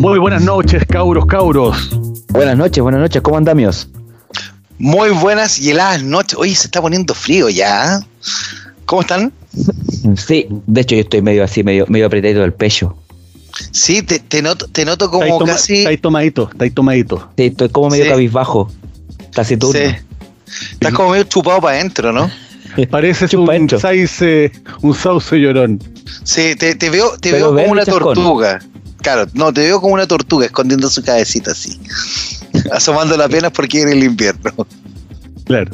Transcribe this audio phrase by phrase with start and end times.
[0.00, 1.90] Muy buenas noches, cauros, cauros.
[2.28, 3.88] Buenas noches, buenas noches, ¿cómo andamios?
[4.78, 6.38] Muy buenas y heladas noches.
[6.38, 8.00] Oye, se está poniendo frío ya.
[8.86, 9.32] ¿Cómo están?
[10.16, 12.96] Sí, de hecho yo estoy medio así, medio, medio apretado del pecho.
[13.72, 15.74] Sí, te, te noto, te noto como Está ahí toma- casi.
[15.78, 17.28] Está ahí tomadito, está ahí tomadito.
[17.36, 18.10] Sí, estoy como medio Sí.
[18.10, 18.70] cabizbajo.
[19.34, 19.78] Taciturno.
[19.78, 19.96] Sí.
[20.72, 22.30] Estás como medio chupado para adentro, ¿no?
[22.90, 23.78] Pareces Chupa un, dentro.
[23.80, 25.80] sauce, un sauce llorón.
[26.24, 28.60] Sí, te, te veo, te Pero veo como una tortuga.
[29.02, 31.78] Claro, no, te veo como una tortuga escondiendo su cabecita así.
[32.72, 34.52] Asomando la pena porque era el invierno.
[35.44, 35.70] Claro.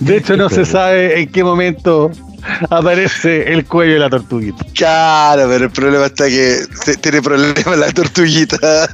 [0.00, 2.10] De hecho, no se sabe en qué momento
[2.70, 4.64] aparece el cuello de la tortuguita.
[4.74, 6.58] Claro, pero el problema está que
[7.00, 8.56] tiene problemas la tortuguita.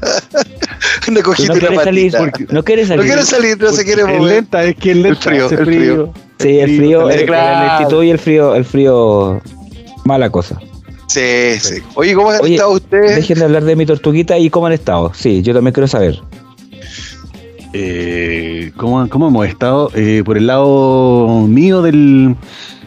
[1.09, 2.12] una Pero cojita no y una salir,
[2.51, 3.07] no quiere No salir.
[3.07, 4.23] quiere salir, no se quiere Es mover.
[4.34, 5.20] lenta, es que es lenta.
[5.20, 6.12] frío, el frío.
[6.38, 7.77] Sí, el frío, el, el Claro.
[7.79, 9.43] lentitud y el frío, el frío,
[10.04, 10.59] mala cosa.
[11.10, 11.82] Sí, sí.
[11.96, 13.16] Oye, ¿cómo han Oye, estado ustedes?
[13.16, 15.10] Dejen de hablar de mi tortuguita y cómo han estado.
[15.12, 16.21] Sí, yo también quiero saber.
[17.73, 19.90] Eh, ¿cómo, cómo hemos estado?
[19.96, 22.37] Eh, por el lado mío del...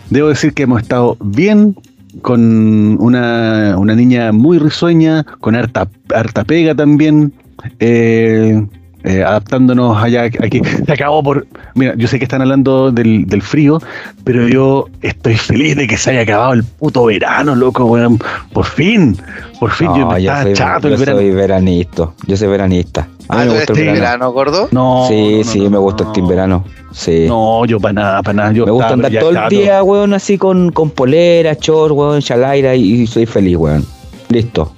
[0.09, 1.75] Debo decir que hemos estado bien,
[2.21, 7.33] con una, una niña muy risueña, con harta, harta pega también,
[7.79, 8.65] eh,
[9.03, 10.61] eh, adaptándonos allá aquí.
[10.85, 11.45] Se acabó por...
[11.75, 13.79] Mira, yo sé que están hablando del, del frío,
[14.23, 18.19] pero yo estoy feliz de que se haya acabado el puto verano, loco, weón.
[18.53, 19.17] Por fin,
[19.59, 21.19] por fin, yo me yo estaba soy, chato yo el verano.
[21.19, 22.09] soy veranista.
[22.27, 23.07] Yo soy veranista.
[23.29, 23.99] A Ah, mí ¿tú me gusta el team verano.
[24.01, 24.67] verano, gordo?
[24.71, 26.63] No, Sí, no, no, sí, no, me gusta team verano.
[26.91, 27.25] Sí.
[27.27, 28.51] No, yo para nada, para nada.
[28.51, 29.49] Yo me gusta andar todo el chato.
[29.49, 33.85] día, weón, así con, con polera, short, weón, chalaira y, y soy feliz, weón.
[34.29, 34.73] Listo.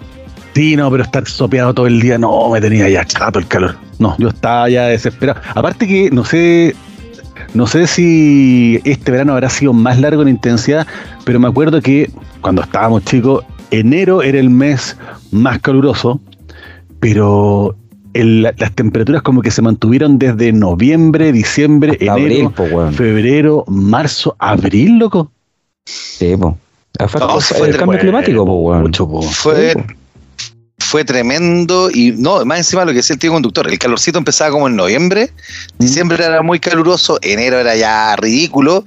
[0.55, 3.75] Sí, no, pero estar sopeado todo el día, no, me tenía ya chato el calor.
[3.99, 5.41] No, yo estaba ya desesperado.
[5.53, 6.73] Aparte que no sé,
[7.53, 10.87] no sé si este verano habrá sido más largo en intensidad,
[11.25, 14.95] pero me acuerdo que cuando estábamos chicos, enero era el mes
[15.31, 16.21] más caluroso,
[17.01, 17.75] pero
[18.13, 23.65] el- las temperaturas como que se mantuvieron desde noviembre, diciembre, Hasta enero, abril, po, febrero,
[23.67, 25.31] marzo, abril, loco.
[25.85, 26.57] Sí, po.
[27.09, 28.83] Fue No, fue fue el cambio climático, po, weón.
[28.83, 29.21] Mucho, po.
[29.21, 29.83] Fue, Sí, po.
[30.95, 34.51] Fue tremendo y no, más encima lo que decía el tío conductor, el calorcito empezaba
[34.51, 35.29] como en noviembre,
[35.77, 38.85] diciembre era muy caluroso, enero era ya ridículo,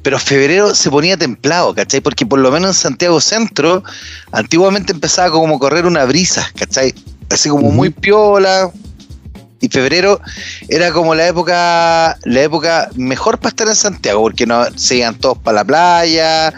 [0.00, 2.00] pero febrero se ponía templado, ¿cachai?
[2.00, 3.84] Porque por lo menos en Santiago Centro
[4.32, 6.94] antiguamente empezaba como correr una brisa, ¿cachai?
[7.28, 8.70] Así como muy piola.
[9.60, 10.18] Y febrero
[10.70, 15.14] era como la época, la época mejor para estar en Santiago, porque no se iban
[15.16, 16.54] todos para la playa,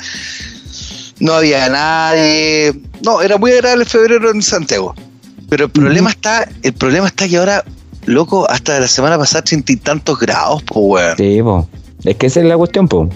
[1.23, 2.73] no había nadie.
[3.05, 4.95] No, era muy agradable el febrero en Santiago.
[5.49, 7.65] Pero el problema está, el problema está que ahora,
[8.07, 11.17] loco, hasta la semana pasada treinta y tantos grados, pues weón.
[11.17, 11.69] Sí, po.
[12.05, 13.09] Es que esa es la cuestión, po.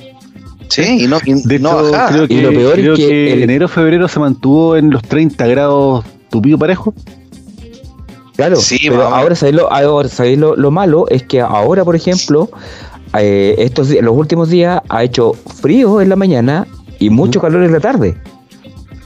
[0.69, 2.09] Sí, y no, y De no hecho, bajaba.
[2.11, 4.91] creo que, Y lo peor es creo que que el- enero, febrero se mantuvo en
[4.91, 6.93] los 30 grados tupido parejo.
[8.37, 11.97] Claro, Sí, pero ahora sabéis lo, ahora sabéis lo, lo malo es que ahora, por
[11.97, 12.51] ejemplo,
[13.19, 16.67] eh, estos los últimos días ha hecho frío en la mañana
[16.99, 18.17] y mucho calor en la tarde.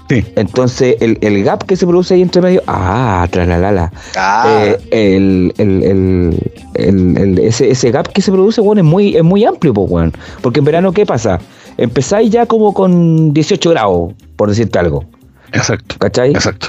[0.09, 0.25] Sí.
[0.35, 3.93] Entonces, el, el gap que se produce ahí entre medio, ah, tralalala.
[4.17, 8.87] Ah, Eh, el, el, el, el- el- ese, ese gap que se produce, bueno, es
[8.89, 10.13] muy, es muy amplio, pues, weón.
[10.43, 11.39] Porque en verano, ¿qué pasa?
[11.77, 15.05] Empezáis ya como con 18 grados, por decirte algo,
[15.53, 15.95] Exacto.
[16.01, 16.31] ¿cachai?
[16.33, 16.69] Exacto.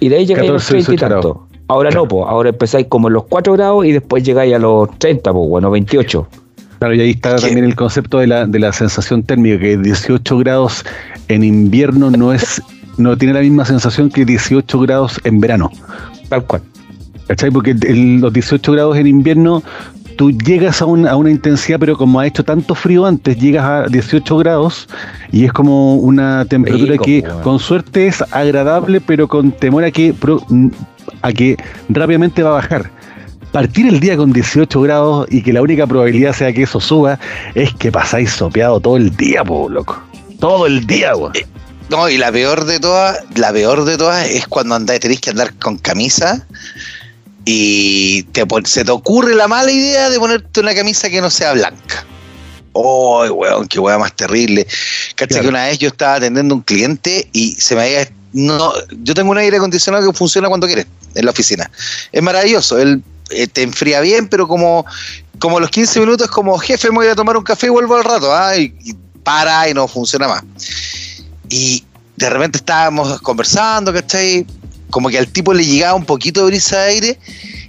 [0.00, 1.46] Y de ahí llegáis a los 14, 30 y 18 tanto.
[1.68, 4.90] Ahora no, pues, ahora empezáis como en los 4 grados y después llegáis a los
[4.98, 6.26] 30, pues, bueno, 28.
[6.82, 7.42] Claro, y ahí está ¿Qué?
[7.42, 10.84] también el concepto de la, de la sensación térmica, que 18 grados
[11.28, 12.60] en invierno no es
[12.98, 15.70] no tiene la misma sensación que 18 grados en verano.
[16.28, 16.62] Tal cual.
[17.28, 17.52] ¿Cachai?
[17.52, 19.62] Porque el- los 18 grados en invierno
[20.16, 23.64] tú llegas a, un- a una intensidad, pero como ha hecho tanto frío antes, llegas
[23.64, 24.88] a 18 grados
[25.30, 29.92] y es como una temperatura Rico, que con suerte es agradable, pero con temor a
[29.92, 30.12] que,
[31.22, 31.56] a que
[31.88, 32.90] rápidamente va a bajar.
[33.52, 37.18] Partir el día con 18 grados y que la única probabilidad sea que eso suba
[37.54, 40.02] es que pasáis sopeado todo el día, po, loco.
[40.40, 41.32] Todo el día, weón.
[41.90, 45.30] no, y la peor de todas, la peor de todas es cuando andáis, tenéis que
[45.30, 46.46] andar con camisa
[47.44, 51.52] y te, se te ocurre la mala idea de ponerte una camisa que no sea
[51.52, 52.06] blanca.
[52.72, 53.68] ¡Oh, weón!
[53.68, 54.66] ¡Qué weón más terrible!
[55.14, 55.42] Caché Claro.
[55.42, 58.08] que una vez yo estaba atendiendo a un cliente y se me había.
[58.32, 58.72] No,
[59.02, 61.70] yo tengo un aire acondicionado que funciona cuando quieres en la oficina.
[62.12, 62.78] Es maravilloso.
[62.78, 64.84] Él eh, te enfría bien, pero como,
[65.38, 68.04] como los 15 minutos, como jefe, me voy a tomar un café y vuelvo al
[68.04, 68.34] rato.
[68.34, 68.56] ¿ah?
[68.56, 70.42] Y, y para y no funciona más.
[71.48, 71.84] Y
[72.16, 74.46] de repente estábamos conversando, ¿cachai?
[74.90, 77.18] Como que al tipo le llegaba un poquito de brisa de aire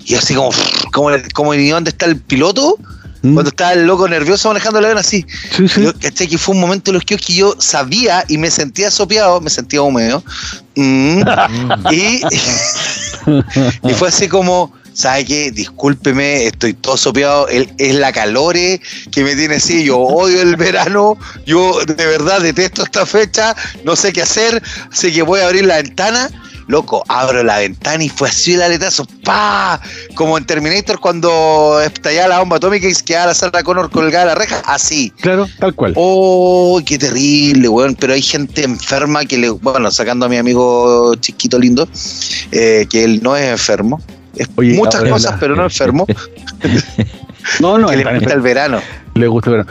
[0.05, 0.51] y así como,
[0.91, 2.77] como, como ¿y dónde está el piloto?
[3.21, 3.33] ¿Mm?
[3.35, 5.25] Cuando estaba el loco nervioso manejando el avión así.
[5.55, 5.83] Sí, sí.
[5.83, 6.27] Yo, ¿cachai?
[6.27, 9.81] Que fue un momento en los que yo sabía y me sentía sopeado, me sentía
[9.81, 10.23] húmedo.
[10.75, 11.21] Mm.
[11.91, 12.21] y,
[13.89, 15.51] y fue así como, ¿sabe qué?
[15.51, 17.47] Discúlpeme, estoy todo sopeado.
[17.47, 18.81] Es la calore
[19.11, 19.83] que me tiene así.
[19.83, 21.17] Yo odio el verano.
[21.45, 23.55] Yo de verdad detesto esta fecha.
[23.83, 24.61] No sé qué hacer.
[24.91, 26.29] Así que voy a abrir la ventana.
[26.67, 29.05] Loco, abro la ventana y fue así el aletazo.
[29.23, 29.81] ¡Pa!
[30.15, 34.27] Como en Terminator cuando estallaba la bomba atómica y quedaba la Sarah Connor colgada a
[34.27, 34.61] la reja.
[34.65, 35.11] Así.
[35.19, 35.93] Claro, tal cual.
[35.97, 37.95] Oh, qué terrible, weón.
[37.95, 39.49] Pero hay gente enferma que le.
[39.49, 41.87] Bueno, sacando a mi amigo chiquito lindo,
[42.51, 44.01] eh, que él no es enfermo.
[44.55, 46.05] Oye, muchas ahora cosas, pero no enfermo.
[47.59, 48.79] No, no, que le gusta el verano.
[49.15, 49.65] Le gusta, pero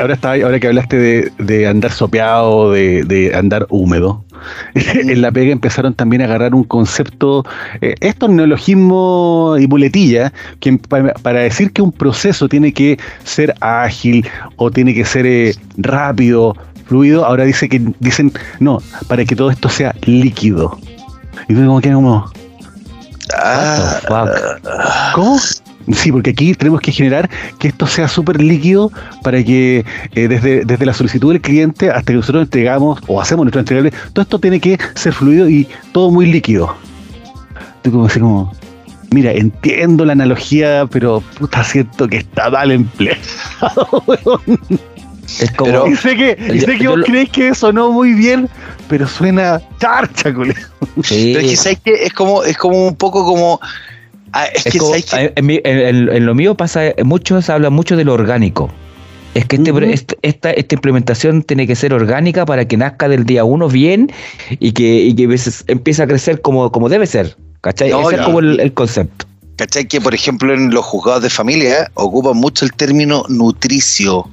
[0.00, 4.24] ahora está, ahora que hablaste de, de andar sopeado, de, de andar húmedo,
[4.74, 7.44] en la pega empezaron también a agarrar un concepto,
[7.80, 13.54] eh, estos neologismos y muletillas, que para, para decir que un proceso tiene que ser
[13.60, 16.54] ágil o tiene que ser eh, rápido,
[16.86, 18.78] fluido, ahora dice que dicen, no,
[19.08, 20.78] para que todo esto sea líquido.
[21.48, 22.30] Y tú como que como,
[23.38, 25.14] Ah, fuck?
[25.14, 25.38] ¿Cómo?
[25.92, 28.90] Sí, porque aquí tenemos que generar que esto sea súper líquido
[29.22, 29.84] para que
[30.14, 33.92] eh, desde, desde la solicitud del cliente hasta que nosotros entregamos o hacemos nuestro entregable,
[34.12, 36.74] todo esto tiene que ser fluido y todo muy líquido.
[37.82, 38.52] Tú como así como,
[39.10, 43.20] mira, entiendo la analogía, pero puta, siento que está mal empleado.
[44.06, 44.60] weón.
[45.40, 45.70] Es como.
[45.70, 48.48] Pero- y sé que, y sé que yo vos lo- creéis que sonó muy bien,
[48.88, 50.54] pero suena charcha, culé.
[51.02, 51.32] sí.
[51.34, 52.04] pero es que.
[52.04, 53.60] Es como, es como un poco como.
[54.32, 55.32] ah, es, Es que, como- ¿sabes qué?
[55.36, 58.70] en, mi- en- en- en lo mío pasa, muchos hablan mucho de lo orgánico.
[59.34, 59.80] Es que este, Ujú.
[59.84, 64.12] este- esta, esta implementación tiene que ser orgánica para que nazca del día uno bien
[64.60, 67.34] y que, y que veces empiece a crecer como, como debe ser.
[67.62, 67.88] ¿Cachai?
[67.90, 69.24] No, Ese es como el, el concepto.
[69.56, 69.86] ¿Cachai?
[69.86, 74.28] Que, por ejemplo, en los juzgados de familia ocupan mucho el término nutricio.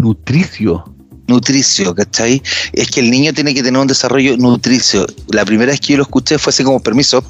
[0.00, 0.84] Nutricio.
[1.26, 2.42] Nutricio, ¿cachai?
[2.72, 5.06] Es que el niño tiene que tener un desarrollo nutricio.
[5.28, 7.22] La primera vez que yo lo escuché fue así como permiso.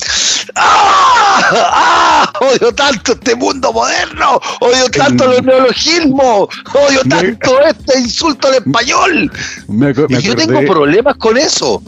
[0.55, 1.53] ¡Ah!
[1.53, 2.33] ¡Ah!
[2.41, 4.41] Odio tanto este mundo moderno.
[4.61, 6.49] Odio tanto los neologismos.
[6.73, 9.31] Odio Me- tanto este insulto al español.
[9.69, 11.83] Me, aco- me Y yo acordé- tengo problemas con eso.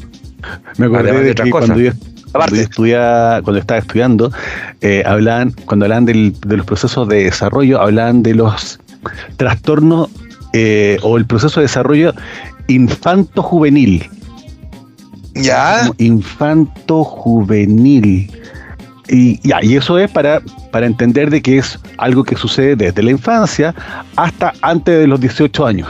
[0.76, 1.68] Me acordé Además de que cosas.
[1.68, 2.56] cuando yo, cuando Aparte.
[2.56, 4.32] yo estudia- cuando estaba estudiando,
[4.82, 8.78] eh, hablaban, cuando hablaban del- de los procesos de desarrollo, hablaban de los
[9.36, 10.10] trastornos
[10.52, 12.12] eh, o el proceso de desarrollo
[12.68, 14.08] infanto-juvenil.
[15.34, 15.90] ¿Ya?
[15.98, 18.30] Infanto-juvenil.
[19.08, 20.40] Y, ya, y eso es para,
[20.70, 23.74] para entender de que es algo que sucede desde la infancia
[24.16, 25.88] hasta antes de los 18 años.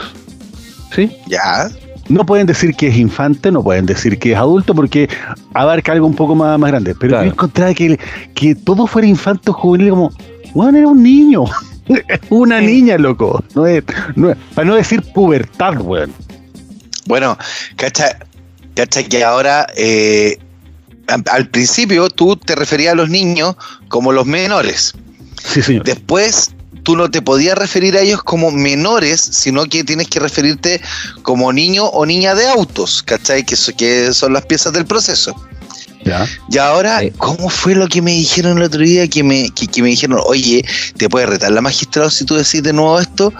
[0.93, 1.09] ¿Sí?
[1.27, 1.69] ¿Ya?
[2.09, 5.07] No pueden decir que es infante, no pueden decir que es adulto, porque
[5.53, 6.93] abarca algo un poco más, más grande.
[6.95, 7.25] Pero Claro.
[7.25, 7.97] yo encontraba que,
[8.33, 10.11] que todo fuera infanto juvenil, como,
[10.53, 11.45] bueno, era un niño.
[12.29, 12.65] Una Sí.
[12.65, 13.43] niña, loco.
[13.55, 13.83] No es,
[14.15, 16.13] no es- para no decir pubertad, weón.
[17.05, 17.37] Bueno,
[17.75, 18.17] cacha,
[18.75, 20.37] cacha que ahora, eh,
[21.07, 23.55] al, al principio tú te referías a los niños
[23.89, 24.93] como los menores.
[25.43, 25.83] Sí, señor.
[25.83, 26.51] Después
[26.83, 30.81] tú no te podías referir a ellos como menores, sino que tienes que referirte
[31.21, 33.45] como niño o niña de autos, ¿cachai?
[33.45, 35.35] Que, so- que son las piezas del proceso.
[36.05, 36.27] Ya.
[36.49, 37.11] Y ahora, Sí.
[37.17, 39.07] ¿cómo fue lo que me dijeron el otro día?
[39.07, 40.63] Que me, que, que me dijeron, oye,
[40.97, 43.33] te puede retar la magistrado si tú decís de nuevo esto.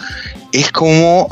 [0.52, 1.28] Es como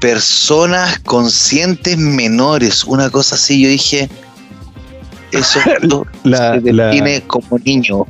[0.00, 3.60] personas conscientes menores, una cosa así.
[3.60, 4.08] Yo dije,
[5.32, 5.60] eso
[6.24, 8.04] La- se la- define como niño.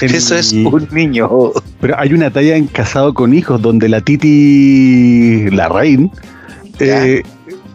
[0.00, 1.28] El- Eso es un niño.
[1.80, 6.10] Pero hay una talla en Casado con Hijos donde la Titi Larraín
[6.78, 7.22] eh,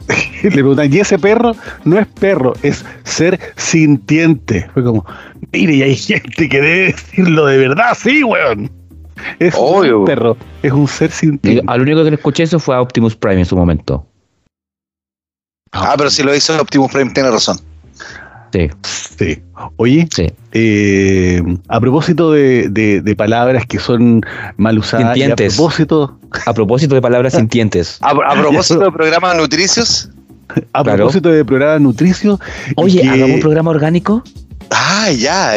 [0.43, 1.55] le preguntan, ¿y ese perro?
[1.83, 4.69] No es perro, es ser sintiente.
[4.73, 5.05] Fue como,
[5.51, 8.71] mire, y hay gente que debe decirlo de verdad, sí, weón.
[9.39, 9.99] Es Obvio.
[9.99, 11.63] un perro, es un ser sintiente.
[11.67, 14.05] Al único que le escuché eso fue a Optimus Prime en su momento.
[15.71, 17.57] Ah, pero si lo hizo Optimus Prime, tiene razón.
[18.83, 19.41] Sí, Sí.
[19.77, 20.27] Oye, sí.
[20.51, 24.21] eh, a propósito de, de- de palabras que son
[24.57, 27.97] mal usadas, y a propósito, A propósito de palabras sintientes.
[28.01, 30.09] A, a propósito de programas nutricios,
[30.73, 30.97] a Claro.
[30.97, 32.39] propósito de programa nutricio,
[32.75, 34.23] Oye, que- hagamos un programa orgánico
[34.71, 35.53] ah, ya,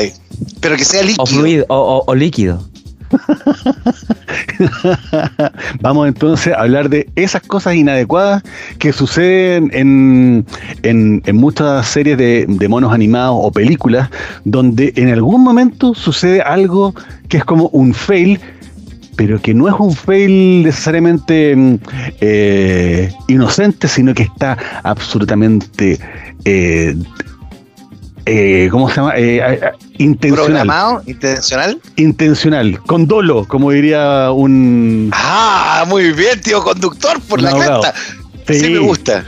[0.61, 1.26] pero que sea o líquido.
[1.26, 2.62] fluido o, o- o líquido.
[5.81, 8.43] Vamos entonces a hablar de esas cosas inadecuadas
[8.79, 10.47] que suceden en,
[10.83, 14.09] en- en muchas series de, de monos animados o películas,
[14.45, 16.95] donde en algún momento sucede algo
[17.29, 18.40] que es como un fail,
[19.17, 21.79] pero que no es un fail necesariamente
[22.21, 25.99] eh, inocente, sino que está absolutamente
[26.45, 26.95] eh,
[28.27, 29.12] eh, ¿cómo se llama?
[29.17, 29.61] Eh, eh,
[29.99, 30.45] intencional.
[30.47, 31.81] Programado, intencional.
[31.97, 35.11] Intencional, con dolo, como diría un.
[35.12, 37.95] Ah, muy bien, tío conductor, por la cresta.
[38.47, 39.25] Sí, Sí, me gusta.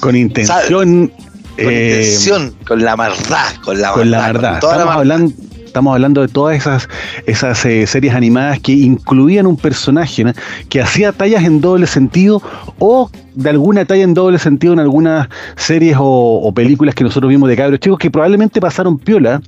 [0.00, 0.62] Con intención.
[0.72, 1.12] Con
[1.56, 4.60] eh, intención, con la verdad, con la con la verdad.
[4.60, 5.16] toda la Estamos verdad.
[5.16, 5.34] hablando,
[5.70, 6.88] estamos hablando de todas esas,
[7.26, 10.24] esas eh, series animadas que incluían un personaje
[10.68, 12.42] que hacía tallas en doble sentido
[12.80, 17.30] o de alguna talla en doble sentido en algunas series o, o películas que nosotros
[17.30, 19.40] vimos de cabros chicos que probablemente pasaron piola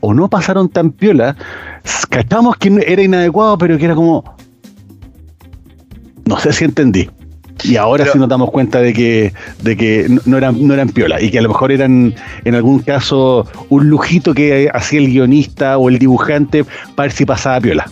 [0.00, 1.36] o no pasaron tan piola.
[2.08, 4.24] Cachamos que era inadecuado, pero que era como.
[6.24, 7.08] No sé si entendí.
[7.62, 9.32] Y ahora Pero- sí nos damos cuenta de que,
[9.62, 12.80] de que no- eran, no eran piola y que a lo mejor eran en algún
[12.80, 17.90] caso un lujito que hacía el guionista o el dibujante para ver si pasaba piola.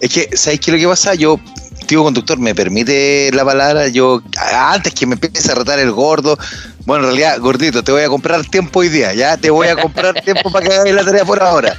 [0.00, 1.14] Es que, ¿sabéis qué es lo que pasa?
[1.14, 1.38] Yo,
[1.86, 4.22] tío conductor, me permite la palabra, yo,
[4.54, 6.36] antes que me empiece a retar el gordo,
[6.86, 9.36] bueno, en realidad, gordito, te voy a comprar tiempo hoy día, ¿ya?
[9.36, 11.76] Te voy a comprar tiempo para que hagas la tarea por ahora.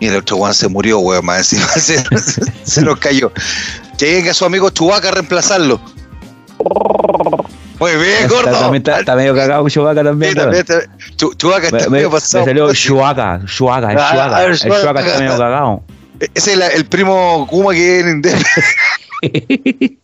[0.00, 2.04] Y el otro Juan se murió, weón, más encima se,
[2.64, 3.32] se nos cayó.
[4.02, 5.80] Que venga su amigo Chubaca a reemplazarlo.
[7.78, 8.50] Muy bien, Está, gordo.
[8.58, 10.32] también está, está medio cagado Chewbacca también.
[10.32, 10.80] Sí, también está-
[11.16, 12.44] Chu- Chubaca Me, está me- medio me pasado.
[12.44, 14.80] salió Chewbacca, Chewbacca, el Ah, ah, el El Chewbacca.
[14.82, 15.82] Chewbacca está medio cagado.
[16.34, 18.22] Ese es la- el primo Kuma que viene en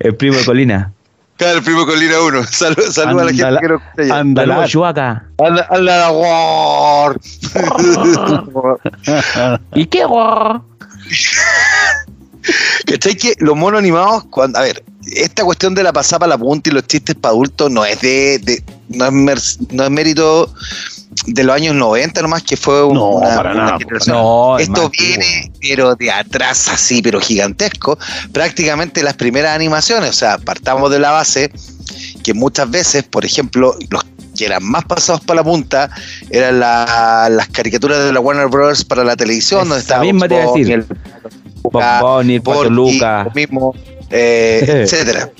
[0.00, 0.92] el primo de Colina.
[1.38, 2.44] Claro, el primo Colina 1.
[2.46, 4.18] Saludos saludo a la gente que no escucha ya.
[4.18, 4.52] ándala.
[4.54, 5.24] Saludos, Chewbacca.
[5.38, 7.18] Anda, anda la war.
[9.74, 10.04] ¿Y qué?
[12.86, 14.82] ¿Cachai que los monos animados, cuando, a ver,
[15.14, 18.00] esta cuestión de la pasada para la punta y los chistes para adultos no es
[18.00, 19.40] de, de- no, es mer-
[19.70, 20.52] no es mérito
[21.26, 23.78] de los años 90 nomás, que fue un- No, una, para nada.
[24.06, 27.98] No, es Esto viene, pero de atrás así, pero gigantesco.
[28.32, 31.50] Prácticamente las primeras animaciones, o sea, partamos de la base
[32.22, 34.04] que muchas veces, por ejemplo, los
[34.36, 35.90] que eran más pasados para la punta
[36.30, 38.84] eran la- las caricaturas de la Warner Bros.
[38.84, 40.70] para la televisión, donde Esa estaba misma te decir.
[40.70, 40.86] El
[41.62, 42.40] Porky,
[42.70, 43.30] Luca.
[43.34, 43.74] mismo,
[44.10, 45.30] eh, etcétera.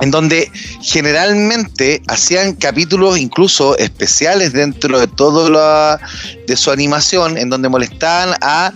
[0.00, 0.50] En donde
[0.80, 6.00] generalmente hacían capítulos incluso especiales dentro de todo la,
[6.46, 8.72] de su animación, en donde molestaban a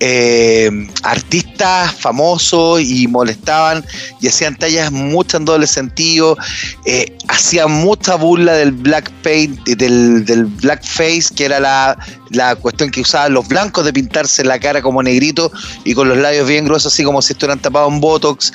[0.00, 0.70] eh,
[1.02, 3.84] artistas famosos y molestaban
[4.20, 6.36] y hacían tallas mucho en doble sentido,
[6.84, 11.98] eh, hacían mucha burla del black paint, del, del blackface, que era la,
[12.30, 15.50] la cuestión que usaban los blancos de pintarse la cara como negrito
[15.84, 18.52] y con los labios bien gruesos, así como si estuvieran tapados en botox.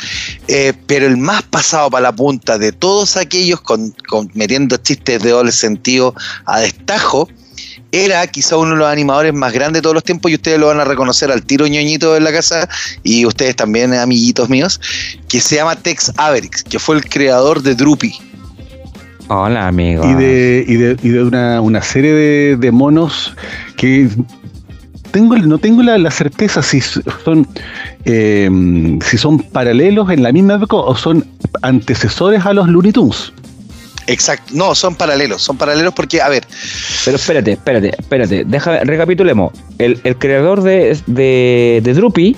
[0.47, 5.21] Eh, pero el más pasado para la punta de todos aquellos, con, con- metiendo chistes
[5.21, 6.13] de doble sentido
[6.45, 7.27] a destajo,
[7.93, 10.65] era quizá uno de los animadores más grandes de todos los tiempos y ustedes lo
[10.67, 12.67] van a reconocer al tiro ñoñito en la casa
[13.03, 14.81] y ustedes también, amiguitos míos,
[15.29, 18.13] que se llama Tex Avery, que fue el creador de Droopy.
[19.27, 20.03] Hola, amigo.
[20.09, 23.35] y de, y de, y de una, una serie de, de monos
[23.77, 24.09] que
[25.11, 27.47] tengo, no tengo la, la certeza si son
[28.05, 28.49] eh,
[29.05, 31.25] si son paralelos en la misma época o son
[31.61, 33.31] antecesores a los Looney Tunes.
[34.07, 36.45] Exacto, no, son paralelos, son paralelos porque, a ver,
[37.05, 38.43] Pero espérate, espérate, espérate.
[38.45, 39.53] Déjame, recapitulemos.
[39.77, 42.35] El, el creador de, de, de Droopy,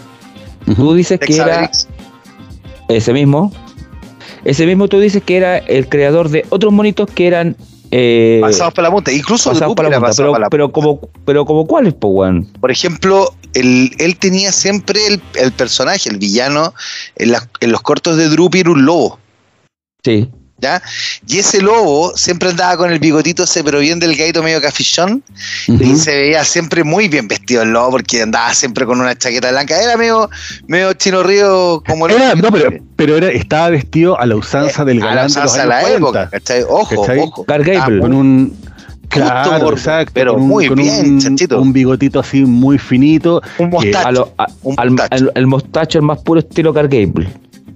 [0.75, 1.71] tú dices Tex que era
[2.89, 3.51] ese mismo.
[4.43, 7.55] Ese mismo tú dices que era el creador de otros monitos que eran
[7.89, 10.13] eh, pasados para la punta, incluso pasados para la punta.
[10.15, 12.45] Pero, para la pero como, pero como cuáles, po, weón.
[12.61, 16.73] Por ejemplo, él, él tenía siempre el, el personaje, el villano,
[17.15, 19.17] en, las- en los cortos de Droopy era un lobo.
[20.03, 20.29] Sí.
[20.57, 20.81] ¿Ya?
[21.27, 25.21] Y ese lobo siempre andaba con el bigotito ese, pero bien delgadito, medio cafichón,
[25.67, 25.97] y Ujú.
[25.97, 29.77] se veía siempre muy bien vestido el lobo, porque andaba siempre con una chaqueta blanca.
[29.81, 30.29] Era medio,
[30.67, 34.85] medio chino río como el Era- no, pero, pero era, estaba vestido a la usanza
[34.85, 36.63] del a la galán de los usanza de años la 40, época, ¿cachai?
[36.63, 37.19] Ojo, ¿Cachai?
[37.19, 37.45] ojo.
[37.47, 37.99] Gable.
[37.99, 38.57] con un
[39.09, 41.61] claro, gordo, exacto, pero con un, muy con bien, un, chanchito.
[41.61, 43.41] un bigotito así muy finito.
[43.59, 44.07] Un mostacho.
[44.07, 45.15] A lo- a- Un al, mostacho.
[45.25, 46.87] al- el mostacho, el más puro estilo Gar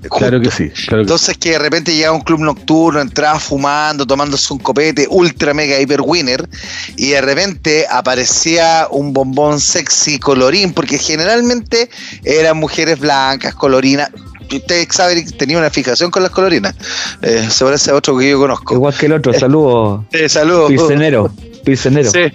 [0.07, 3.37] Claro que sí, claro que Entonces que de repente llegaba a un club nocturno, entraba
[3.37, 6.47] fumando, tomándose un copete, ultra mega hiper winner,
[6.95, 11.89] y de repente aparecía un bombón sexy colorín, porque generalmente
[12.23, 14.09] eran mujeres blancas, colorinas.
[14.51, 16.73] Usted sabe tenía una fijación con las colorinas.
[17.21, 18.73] Eh, se parece a otro que yo conozco.
[18.73, 19.33] Igual que el otro.
[19.33, 20.05] Saludos.
[20.11, 20.69] Eh, saludos.
[20.69, 21.31] Pilsenero.
[21.63, 22.09] Pilsenero.
[22.09, 22.31] Sí.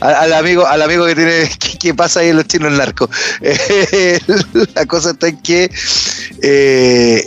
[0.00, 3.10] Al, al amigo, al amigo que tiene que, que pasa ahí en los chinos narcos.
[3.96, 4.18] Eh,
[4.74, 5.70] la cosa está en que
[6.42, 7.24] eh,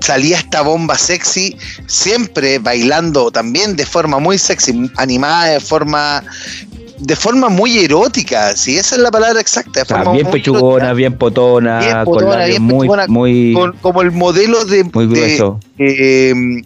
[0.00, 6.22] salía esta bomba sexy, siempre bailando también de forma muy sexy, animada de forma
[6.98, 10.30] de forma muy erótica, si esa es la palabra exacta, de O sea, forma bien
[10.30, 15.14] pechugona, bien potona, Bien potona, bien muy, pechugona, muy, como el modelo de, muy de,
[15.14, 15.60] grueso.
[15.78, 16.62] eh,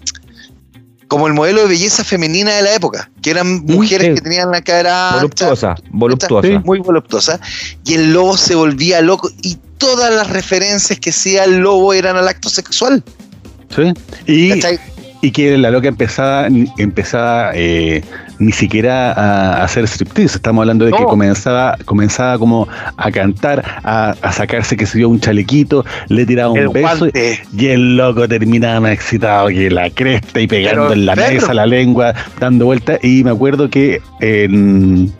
[1.10, 4.14] como el modelo de belleza femenina de la época, que eran mujeres sí.
[4.14, 6.62] que tenían la cara Voluptuosa, ancha, voluptuosa.
[6.64, 7.40] muy voluptuosa,
[7.84, 12.16] y el lobo se volvía loco y todas las referencias que hacía el lobo eran
[12.16, 13.02] al acto sexual.
[13.74, 13.92] ¿Sí?
[14.28, 14.78] Y, ¿cachai?
[15.20, 16.46] y que la loca empezaba,
[16.78, 18.04] empezaba eh,
[18.40, 20.36] ni siquiera a, a hacer striptease.
[20.36, 22.66] Estamos hablando de que comenzaba, comenzaba como
[22.96, 26.98] a cantar, a, a sacarse que se dio un chalequito, le tiraba un El beso
[26.98, 27.38] guante.
[27.56, 31.54] y el loco terminaba más excitado que la cresta y pegando Pero, en la mesa
[31.54, 32.98] la lengua, dando vueltas.
[33.04, 35.12] Y me acuerdo que en,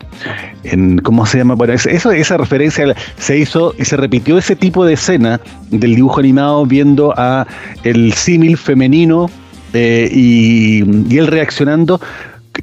[0.63, 1.53] en ¿cómo se llama?
[1.53, 6.19] Bueno, eso, esa referencia se hizo y se repitió ese tipo de escena del dibujo
[6.19, 7.45] animado viendo a
[7.83, 9.29] el símil femenino
[9.73, 12.01] eh, y, y él reaccionando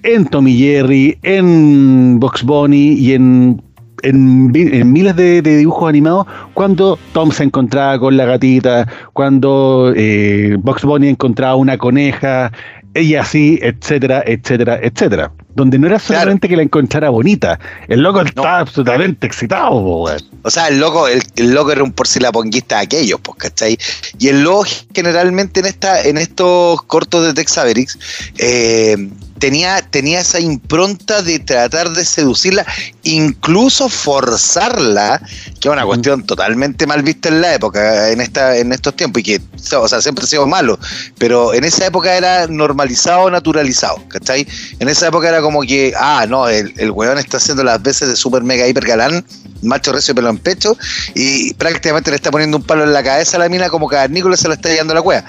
[0.03, 3.63] en Tommy Jerry, en Box Bunny y en,
[4.03, 10.57] en, miles de, de dibujos animados cuando Tom se encontraba con la gatita, cuando eh,
[10.61, 12.53] Box Bunny encontraba una coneja,
[12.95, 15.33] y así, etcétera, etcétera, etcétera.
[15.55, 19.75] Donde no era solamente que la encontrara bonita, el loco estaba absolutamente excitado.
[19.75, 23.79] O sea, el loco, el, el loco era un porcilaponguista de aquellos, pues, ¿cachai?
[24.19, 27.99] Y el loco generalmente en esta, en estos cortos de Tex Averix,
[28.39, 32.67] eh, tenía, tenía esa impronta de tratar de seducirla,
[33.03, 35.21] incluso forzarla,
[35.61, 39.21] que es una cuestión totalmente mal vista en la época, en esta, en estos tiempos,
[39.21, 39.41] y que,
[39.77, 40.79] o sea, siempre ha sido malo,
[41.19, 44.47] pero en esa época era normalizado, naturalizado, ¿cachai?
[44.79, 48.09] En esa época era como que, ah, no, el, el weón está haciendo las veces
[48.09, 49.25] de super mega hiper galán,
[49.63, 50.77] macho recio pelo en pecho,
[51.15, 54.37] y prácticamente le está poniendo un palo en la cabeza a la mina como cavernícola
[54.37, 55.25] se la está llevando la cueva.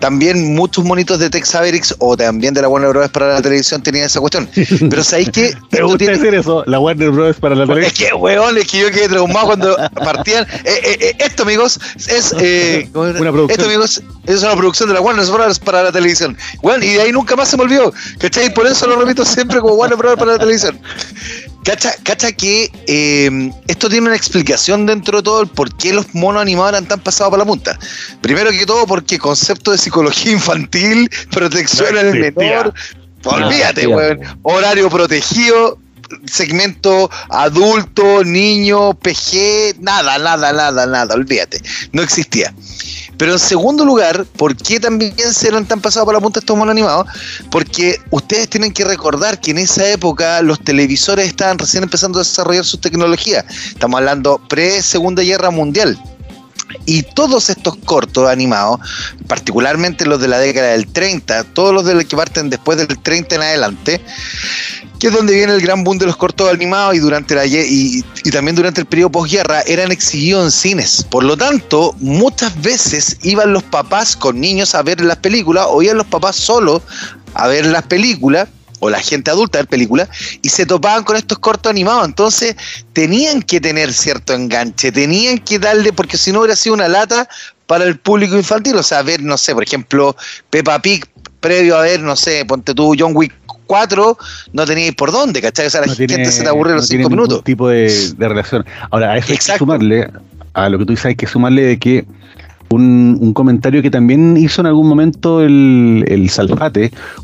[0.00, 3.10] También muchos monitos de Tex Averix o también de la Warner Bros.
[3.10, 4.48] para la televisión tenían esa cuestión.
[4.90, 5.54] Pero ¿sabéis qué?
[5.70, 6.64] ¿Te gusta tiene- decir eso?
[6.66, 7.36] La Warner Bros.
[7.36, 8.08] para la es televisión.
[8.10, 10.46] que, weón, es que yo quedé traumado cuando partían.
[10.64, 11.78] Eh, eh, eh, esto, amigos,
[12.08, 12.34] es.
[12.40, 12.88] eh.
[12.94, 13.50] Una producción.
[13.50, 15.58] Esto, amigos, es una producción de la Warner Bros.
[15.58, 16.36] para la televisión.
[16.62, 17.92] Weón, y de ahí nunca más se me olvidó.
[18.18, 18.52] ¿Cachai?
[18.52, 20.16] Por eso lo repito siempre como Warner Bros.
[20.16, 20.78] para la televisión.
[21.64, 26.14] Cacha, cacha que eh, esto tiene una explicación dentro de todo el por qué los
[26.14, 27.78] monos animados eran tan pasados para la punta.
[28.22, 32.72] Primero que todo, porque concepto de psicología infantil, protección No al menor.
[33.24, 34.20] Olvídate, No, weón.
[34.42, 35.78] Horario protegido,
[36.26, 41.60] segmento adulto, niño, PG, nada, nada, nada, nada, olvídate.
[41.92, 42.54] No existía.
[43.16, 46.56] Pero en segundo lugar, ¿por qué también se eran tan pasados por la punta estos
[46.56, 47.06] monos animados?
[47.50, 52.22] Porque ustedes tienen que recordar que en esa época los televisores estaban recién empezando a
[52.22, 53.44] desarrollar su tecnología.
[53.66, 55.98] Estamos hablando pre-segunda guerra mundial.
[56.84, 58.80] Y todos estos cortos animados,
[59.26, 62.88] particularmente los de la década del 30, todos los de los que parten después del
[62.88, 64.00] 30 en adelante,
[64.98, 68.02] que es donde viene el gran boom de los cortos animados y durante la y
[68.32, 71.06] también durante el periodo posguerra eran exhibidos en cines.
[71.08, 75.82] Por lo tanto, muchas veces iban los papás con niños a ver las películas o
[75.82, 76.82] iban los papás solos
[77.34, 78.48] a ver las películas
[78.80, 80.08] o la gente adulta ver películas
[80.42, 82.06] y se topaban con estos cortos animados.
[82.06, 82.56] Entonces
[82.92, 87.28] tenían que tener cierto enganche, tenían que darle, porque si no hubiera sido una lata
[87.66, 88.76] para el público infantil.
[88.76, 90.16] O sea, ver, no sé, por ejemplo,
[90.50, 91.04] Peppa Pig
[91.40, 93.32] previo a ver, no sé, ponte tú John Wick
[93.66, 94.16] 4,
[94.54, 95.66] no teníais por dónde, ¿cachai?
[95.66, 97.44] O sea, la No gente tiene- se te aburre no los tiene cinco ningún minutos.
[97.44, 98.64] tipo de, de relación.
[98.90, 100.10] Ahora, a eso hay que sumarle,
[100.54, 102.04] a lo que tú dices, hay que sumarle de que
[102.70, 106.28] un, comentario que también hizo en algún momento el, el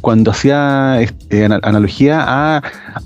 [0.01, 1.01] cuando hacía
[1.45, 2.63] ana- analogía a,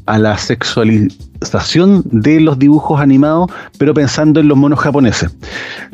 [0.07, 5.31] a la sexualización de los dibujos animados, pero pensando en los monos japoneses.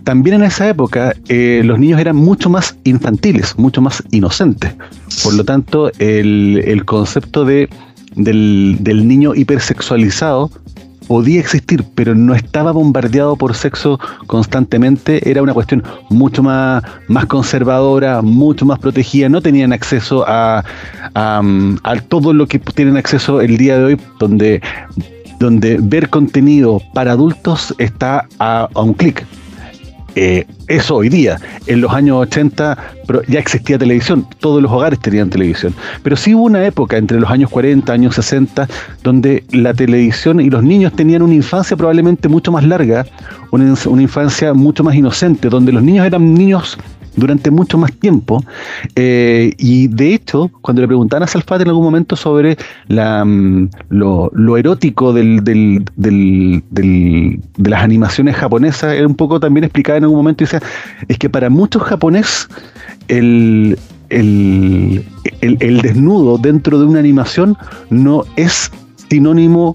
[0.04, 4.74] También en esa época eh, los niños eran mucho más infantiles, mucho más inocentes.
[5.22, 7.68] Por lo tanto, el, el concepto de,
[8.16, 10.50] del, del niño hipersexualizado
[11.06, 17.26] podía existir, pero no estaba bombardeado por sexo constantemente, era una cuestión mucho más, más
[17.26, 20.64] conservadora, mucho más protegida, no tenían acceso a,
[21.14, 24.60] a, mm, todo lo que tienen acceso el día de hoy, donde,
[25.38, 29.24] donde ver contenido para adultos está a un clic.
[30.14, 31.38] Eh, eso hoy día.
[31.66, 35.74] En los años 80 pero ya existía televisión, todos los hogares tenían televisión.
[36.02, 38.68] Pero sí hubo una época entre los años 40, años 60,
[39.02, 43.06] donde la televisión y los niños tenían una infancia probablemente mucho más larga,
[43.50, 46.78] una, una infancia mucho más inocente, donde los niños eran niños
[47.16, 48.42] durante mucho más tiempo.
[48.96, 52.56] eh, y de hecho, cuando le preguntaban a Salfate en algún momento sobre
[52.88, 59.98] la, mm, lo, erótico del, del- de las animaciones japonesas, él un poco también explicaba
[59.98, 60.62] en algún momento y decía,
[61.08, 62.48] es que para muchos japoneses
[63.08, 63.78] el,
[64.10, 65.04] el,
[65.40, 67.56] el- el desnudo dentro de una animación
[67.90, 68.70] no es
[69.10, 69.74] sinónimo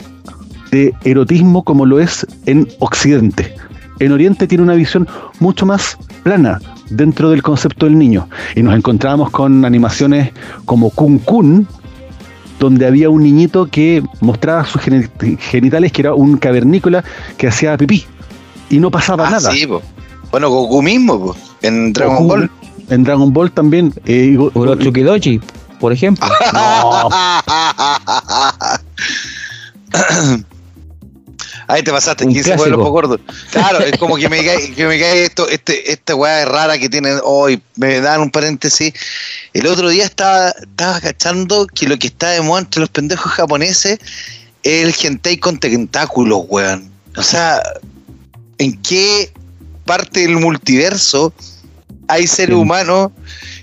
[0.72, 3.56] de erotismo como lo es en Occidente.
[4.00, 5.08] En Oriente tiene una visión
[5.40, 8.28] mucho más plana, dentro del concepto del niño.
[8.56, 10.32] Y nos encontramos con animaciones
[10.66, 11.68] como Kun Kun,
[12.60, 17.04] donde había un niñito que mostraba sus genitales, que era un cavernícola
[17.38, 18.06] que hacía pipí.
[18.70, 19.52] Y no pasaba Ah, nada.
[19.52, 19.82] sí, po.
[20.32, 22.52] Bueno, Goku mismo, po, en Dragon Goku, Ball.
[22.90, 23.94] En Dragon Ball también.
[24.06, 25.40] eh, y Go- Urochuki Dochi,
[25.80, 26.28] por ejemplo.
[26.54, 27.10] No.
[31.72, 32.84] Ahí te pasaste, 15 pueblos clásico.
[32.84, 33.20] por gordo.
[33.52, 36.90] Claro, es como que me cae, que me cae esto, este, esta weá rara que
[36.90, 37.62] tienen hoy.
[37.76, 38.92] Me dan un paréntesis.
[39.54, 43.32] El otro día estaba, estaba cachando que lo que está de moda entre los pendejos
[43.34, 44.00] japoneses
[44.64, 46.90] es el hentai con tentáculos, weón.
[47.16, 47.62] O sea,
[48.58, 49.32] ¿en qué
[49.86, 51.32] parte del multiverso
[52.08, 52.62] hay seres Sí.
[52.62, 53.12] humanos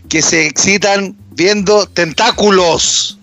[0.09, 3.19] que se excitan viendo tentáculos?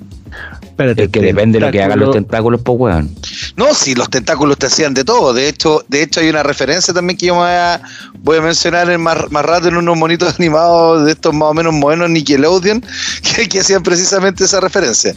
[0.73, 2.61] Espérate, Es que depende de lo que hagan los tentáculos.
[2.63, 3.09] pues, weón.
[3.57, 5.31] No, si los tentáculos te hacían de todo.
[5.31, 7.81] De hecho, de hecho hay una referencia también que yo me voy a,
[8.23, 11.53] voy a mencionar en más, más rato en unos monitos animados de estos más o
[11.53, 12.83] menos modernos Nickelodeon
[13.35, 15.13] que, que hacían precisamente esa referencia.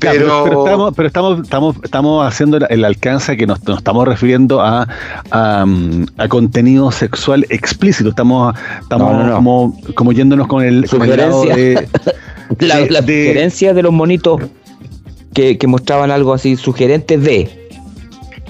[0.00, 3.60] Ya, pero, Pero, estamos, pero estamos, estamos, estamos haciendo el- el alcance a que nos,
[3.64, 4.86] nos estamos refiriendo a,
[5.32, 5.66] a,
[6.18, 8.10] a contenido sexual explícito.
[8.10, 9.34] Estamos, estamos No, no, no.
[9.34, 11.88] Como, como yéndonos con el, con el lado de,
[12.60, 14.40] La, de- la de- sugerencia de los monitos
[15.34, 17.58] que, mostraban algo así, sugerentes de.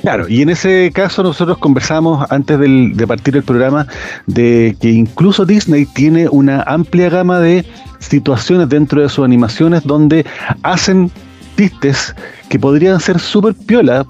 [0.00, 3.86] Claro, y en ese caso nosotros conversamos antes del- de partir el programa
[4.26, 7.64] de que incluso Disney tiene una amplia gama de
[8.00, 10.26] situaciones dentro de sus animaciones donde
[10.64, 11.08] hacen
[11.56, 12.16] chistes
[12.48, 14.04] que podrían ser súper piola,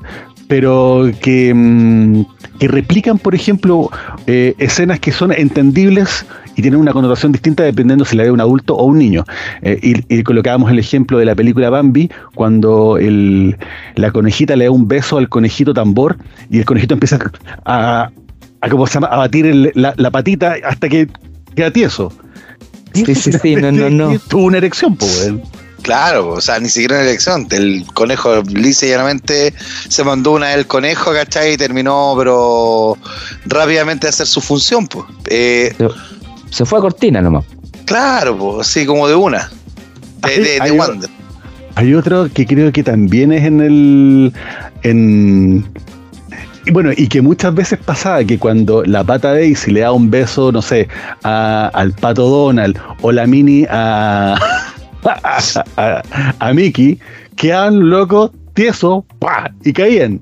[0.48, 2.22] pero que, mm,
[2.58, 3.90] que replican, por ejemplo,
[4.26, 6.24] eh, escenas que son entendibles
[6.56, 9.24] y tienen una connotación distinta dependiendo si la ve un adulto o un niño.
[9.62, 13.56] Eh, y, y colocábamos el ejemplo de la película Bambi, cuando el,
[13.94, 16.16] la conejita le da un beso al conejito tambor
[16.50, 17.18] y el conejito empieza
[17.64, 18.10] a,
[18.60, 19.06] a, ¿cómo se llama?
[19.08, 21.08] a batir el- la, la patita hasta que
[21.56, 22.12] queda tieso.
[22.94, 24.18] Sí, sí, sí, no, no, no.
[24.28, 25.32] Tuvo una erección, pues.
[25.80, 27.46] claro, o sea, ni siquiera en elección.
[27.50, 29.54] El conejo lisa y llanamente
[29.88, 31.54] se mandó una del conejo, ¿cachai?
[31.54, 32.98] Y terminó, pero
[33.46, 35.06] rápidamente a hacer su función, pues.
[35.30, 35.74] Eh,
[36.52, 37.44] Se, fue a cortina nomás.
[37.86, 39.50] claro, pues, así como de una.
[40.22, 41.10] De, de, de Hay- hay- Wander.
[41.74, 44.32] Hay otro que creo que también es en el.
[44.82, 45.64] En,
[46.66, 50.10] y bueno, y que muchas veces pasaba que cuando la pata Daisy le da un
[50.10, 50.88] beso, no sé,
[51.24, 54.36] a- al pato Donald o la mini a,
[55.04, 55.38] a,
[55.78, 56.02] a-
[56.38, 56.98] a Mickey,
[57.36, 59.50] quedaban locos, tiesos, ¡pah!
[59.64, 60.20] y caían.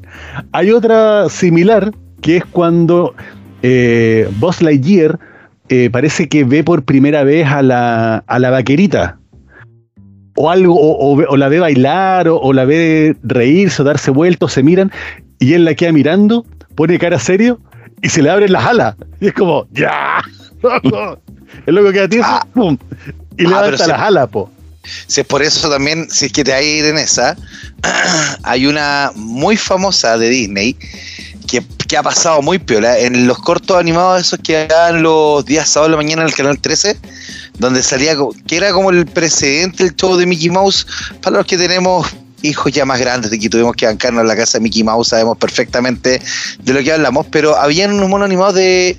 [0.53, 3.15] Hay otra similar que es cuando
[3.63, 5.19] eh, Buzz Lightyear
[5.71, 9.19] eh, parece que ve por primera vez a la, a la vaquerita
[10.37, 13.85] o algo, o, o ve- o la ve bailar, o, o la ve reírse, o
[13.85, 14.91] darse vueltos, se miran,
[15.39, 17.61] y él la queda mirando, pone cara serio,
[18.03, 18.95] y se le abren las alas.
[19.21, 20.23] Y es como, ¡ya!
[21.67, 22.47] el loco queda tieso, Ah.
[22.55, 22.77] ¡pum!
[23.37, 23.91] Y Ah, levanta sí.
[23.91, 24.51] las alas, po.
[25.07, 27.37] Si es por eso también, si es que te a ir en esa,
[28.43, 30.75] hay una muy famosa de Disney
[31.49, 35.69] que, que ha pasado muy piola en los cortos animados esos que dan los días
[35.69, 36.97] sábado de la mañana en el canal 13,
[37.59, 38.15] donde salía,
[38.47, 40.87] que era como el precedente del show de Mickey Mouse,
[41.21, 42.07] para los que tenemos
[42.43, 45.09] hijos ya más grandes de que tuvimos que bancarnos en la casa de Mickey Mouse,
[45.09, 46.23] sabemos perfectamente
[46.61, 48.97] de lo que hablamos, pero habían unos monos animados de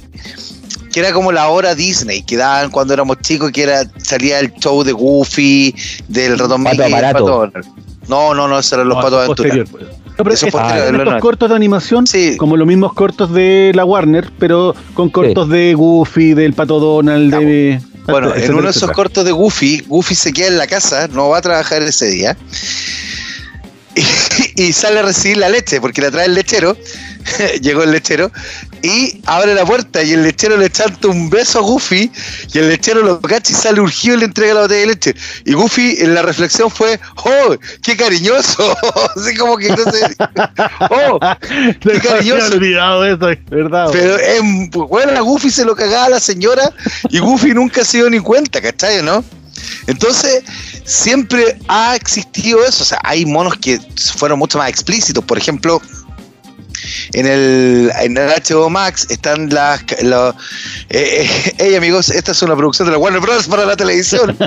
[0.91, 4.54] que era como la hora Disney que daban cuando éramos chicos, que era salía el
[4.56, 5.73] show de Goofy,
[6.10, 7.51] del ratón Pato Mickey, Aparato.
[7.54, 7.69] Pato.
[8.10, 9.49] No, no, no, esos eran los No, patos de aventura.
[9.49, 10.01] posterior, pues.
[10.22, 11.20] No, pero Eso es- no.
[11.20, 12.38] cortos de animación, Sí.
[12.38, 17.34] como los mismos cortos de la Warner, pero con cortos de Goofy, del Pato Donald,
[17.34, 17.82] de...
[18.08, 18.94] Bueno, en uno de esos etcétera.
[18.94, 22.38] cortos de Goofy, Goofy se queda en la casa, no va a trabajar ese día.
[24.56, 26.78] Y, y sale a recibir la leche, porque la trae el lechero.
[27.62, 28.32] Llegó el lechero
[28.82, 32.12] y abre la puerta y el lechero le chanta un beso a Goofy
[32.54, 35.16] y el lechero lo cacha y sale urgido y le entrega la botella de leche.
[35.46, 38.76] Y Goofy en la reflexión fue, ¡oh, qué cariñoso!
[39.16, 40.16] Así como que no sé,
[40.90, 42.54] ¡oh, había cariñoso.
[42.54, 43.90] olvidado eso, es verdad.
[43.92, 46.72] Pero es, bueno, a Goofy se lo cagaba a la señora
[47.10, 49.02] y Goofy nunca se dio ni cuenta, ¿cachai?
[49.04, 49.24] ¿No?
[49.88, 50.44] Entonces,
[50.86, 52.84] siempre ha existido eso.
[52.84, 53.80] O sea, hay monos que
[54.16, 55.24] fueron mucho más explícitos.
[55.24, 55.82] Por ejemplo,
[57.13, 59.82] en el, en el HBO Max están las.
[59.82, 60.34] eh,
[60.89, 63.48] eh, hey, amigos, esta es una producción de la Warner Bros.
[63.48, 64.38] para la televisión.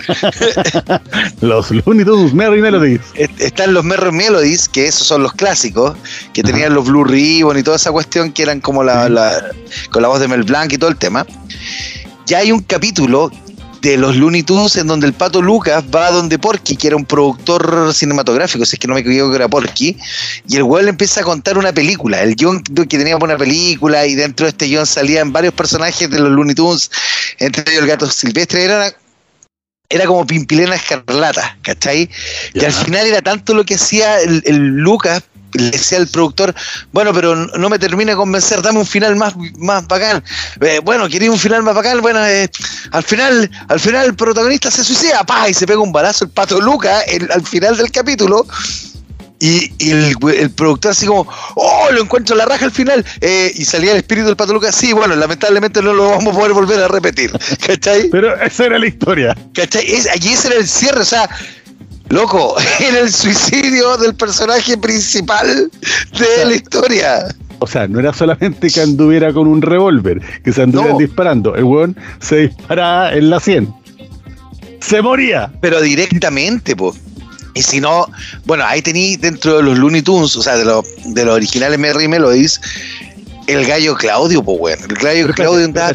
[1.40, 3.00] Los Looney Tunes, Merry Melodies.
[3.14, 5.96] Est- están los Merry Melodies, que esos son los clásicos,
[6.32, 9.50] que tenían los Blue Ribbon y toda esa cuestión, que eran como la, la-
[9.90, 11.26] con la voz de Mel Blanc y todo el tema.
[12.26, 13.30] Ya hay un capítulo
[13.84, 17.04] de los Looney Tunes en donde el pato Lucas va donde Porky, que era un
[17.04, 19.94] productor cinematográfico, si es que no me equivoco que era Porky,
[20.48, 24.06] y el weón le empieza a contar una película, el guion que tenía una película,
[24.06, 26.90] y dentro de este guion salían varios personajes de los Looney Tunes,
[27.38, 28.90] entre ellos el gato silvestre, era
[29.90, 32.08] era como Pimpilena Escarlata, ¿cachai?
[32.54, 35.22] Y al final era tanto lo que hacía el, el Lucas
[35.54, 36.54] le decía al productor,
[36.92, 40.22] bueno, pero no me termina de convencer, dame un final más, más bacán.
[40.60, 42.48] Eh, bueno, quería un final más bacán, bueno, eh,
[42.90, 46.30] al final, al final el protagonista se suicida, pa, y se pega un balazo el
[46.30, 48.46] pato Lucas al final del capítulo.
[49.40, 53.04] Y, el, productor así como, oh, lo encuentro la raja al final.
[53.20, 56.38] Eh, y salía el espíritu del Pato Lucas, sí, bueno, lamentablemente no lo vamos a
[56.38, 57.30] poder volver a repetir.
[57.66, 58.08] ¿Cachai?
[58.10, 59.36] Pero esa era la historia.
[59.52, 59.84] ¿Cachai?
[59.86, 61.28] Es, allí ese era el cierre, o sea,
[62.08, 65.70] loco, era el suicidio del personaje principal
[66.18, 67.34] de la historia.
[67.60, 71.54] O sea, no era solamente que anduviera con un revólver, que se anduviera disparando.
[71.54, 73.74] El weón se disparaba en la 100.
[74.80, 75.50] Se moría.
[75.60, 76.96] Pero directamente, pues.
[77.54, 78.06] Y si no,
[78.44, 81.78] bueno, ahí tení dentro de los Looney Tunes, o sea, de, los de los originales
[81.78, 82.60] Merry Melodies,
[83.46, 84.82] el gallo Claudio, pues.
[84.88, 85.92] El gallo Claudio andaba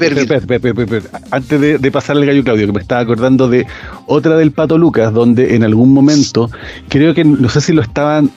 [1.31, 3.65] Antes de, de, pasar al gallo Claudio, que me estaba acordando de
[4.05, 6.49] otra del Pato Lucas, donde en algún momento,
[6.89, 8.31] creo que no sé si lo estaban.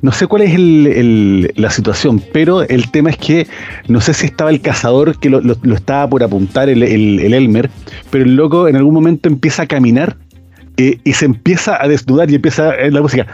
[0.00, 3.46] No sé cuál es el, la situación, pero el tema es que
[3.86, 7.70] no sé si estaba el cazador que lo, lo, estaba por apuntar, el, el Elmer,
[8.10, 10.16] pero el loco en algún momento empieza a caminar
[10.76, 13.26] y se empieza a desnudar y empieza la música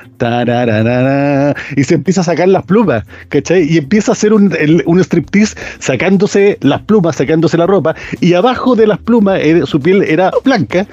[1.76, 3.62] y se empieza a sacar las plumas, ¿cachai?
[3.62, 4.52] Y empieza a hacer un,
[4.86, 9.80] un striptease sacándose las plumas, sacándose la ropa y abajo de las plumas eh, su
[9.80, 10.86] piel era blanca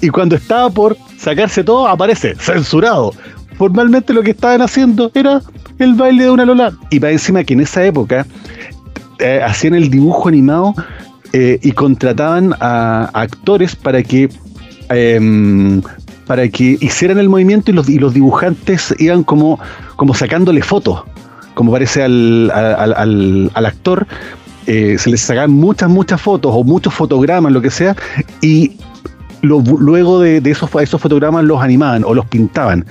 [0.00, 3.12] y cuando estaba por sacarse todo aparece censurado.
[3.56, 5.42] Formalmente lo que estaban haciendo era
[5.78, 8.26] el baile de una Lola y para encima que en esa época
[9.18, 10.74] eh, hacían el dibujo animado
[11.32, 14.28] eh, y contrataban a actores para que
[14.90, 15.82] Em,
[16.26, 19.58] para que hicieran el movimiento y los, y los dibujantes iban como,
[19.96, 21.02] como sacándole fotos,
[21.54, 24.06] como parece al, al, actor,
[24.66, 27.96] eh, se les sacaban muchas, muchas fotos o muchos fotogramas, lo que sea,
[28.42, 28.76] y
[29.40, 32.84] luego de, esos, esos fotogramas los animaban o los pintaban.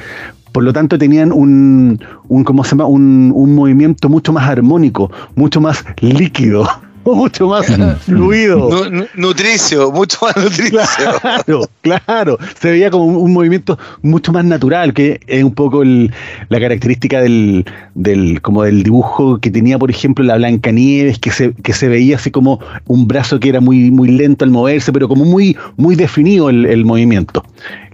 [0.51, 2.86] Por lo tanto, tenían un, un, ¿cómo se llama?
[2.86, 6.67] un, un movimiento mucho más armónico, mucho más líquido.
[7.15, 7.65] Mucho más
[8.02, 8.70] fluido.
[9.15, 10.80] nutricio, mucho más nutricio.
[11.22, 12.38] Claro, claro.
[12.60, 17.65] Se veía como un, movimiento mucho más natural, que es un poco la característica del,
[17.96, 22.15] del, como del dibujo que tenía, por ejemplo, la Blancanieves, que se, que se veía
[22.15, 25.96] así como un brazo que era muy, muy lento al moverse, pero como muy, muy
[25.96, 27.43] definido el, el movimiento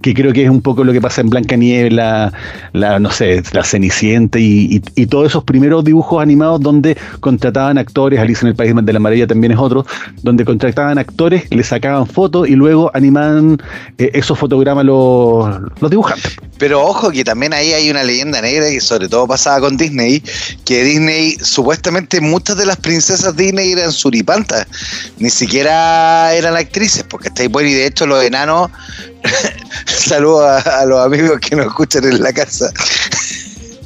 [0.03, 2.31] que creo que es un poco lo que pasa en Blancanieves, la,
[2.73, 8.19] la no sé, la Cenicienta y, y, todos esos primeros dibujos animados donde contrataban actores,
[8.19, 9.85] Alicia en el País de la Maravilla también es otro,
[10.21, 13.57] donde contrataban actores, le sacaban fotos y luego animaban
[13.97, 16.35] eh, esos fotogramas los, los dibujantes.
[16.57, 20.21] Pero ojo que también ahí hay una leyenda negra que sobre todo pasaba con Disney,
[20.65, 24.67] que Disney, supuestamente muchas de las princesas Disney eran suripantas,
[25.17, 28.69] ni siquiera eran actrices, porque estáis bueno y de hecho los enanos
[29.85, 32.71] Saludos a, los amigos que nos escuchan en la casa.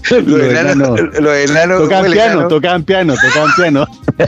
[0.09, 3.87] los, enanos, los enanos tocaban piano, tocaban piano, tocaban piano.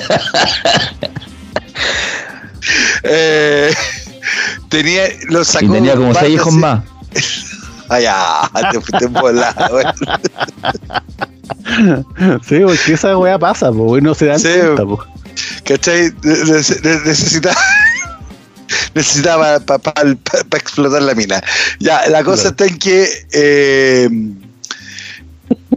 [3.04, 3.74] eh,
[4.70, 6.84] tenía, los sacó y tenía como seis hijos más.
[7.90, 9.80] Ay, ah, te fuiste volado.
[12.48, 15.00] sí, porque esa weá pasa, pues, no se dan sí, cuenta, pues.
[15.64, 16.14] ¿Cachai?
[16.24, 17.56] Necesita
[18.94, 20.12] necesitaba para
[20.58, 21.42] explotar la mina.
[21.80, 23.08] Ya, la cosa está en que.
[23.32, 24.10] Eh,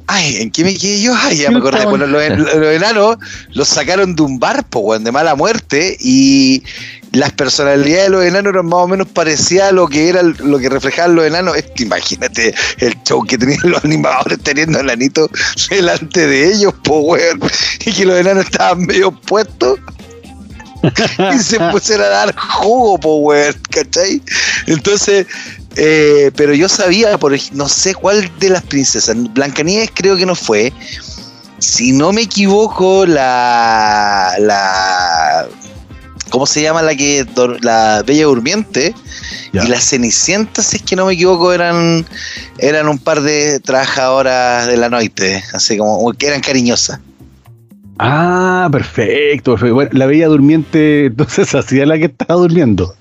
[0.06, 1.14] ay, ¿en qué me quedé yo?
[1.16, 1.84] Ay, ya me acordé.
[1.86, 3.16] Bueno, los, enanos
[3.50, 6.62] los sacaron de un barco, de mala muerte, y
[7.12, 10.58] las personalidades de los enanos eran más o menos parecidas a lo que era lo
[10.58, 11.56] que reflejaban los enanos.
[11.78, 15.30] imagínate el show que tenían los animadores teniendo el anito
[15.70, 17.40] delante de ellos, pues, weón.
[17.84, 19.78] Y que los enanos estaban medio puestos.
[21.34, 23.32] y se pusieron a dar jugo, po,
[23.70, 24.20] ¿cachai?
[24.66, 25.26] Entonces,
[25.76, 30.34] eh, pero yo sabía, por no sé cuál de las princesas, Blancanieves creo que no
[30.34, 30.72] fue.
[31.58, 34.34] Si no me equivoco, la.
[34.38, 35.46] la
[36.30, 37.26] ¿Cómo se llama la que
[37.60, 38.94] la Bella Durmiente?
[39.52, 42.06] Y las Cenicientas, si es que no me equivoco, eran
[42.56, 47.00] eran un par de trabajadoras de la noche, así como que eran cariñosas.
[48.04, 49.56] Ah, perfecto.
[49.56, 52.94] Bueno, la bella durmiente, entonces hacía la que estaba durmiendo.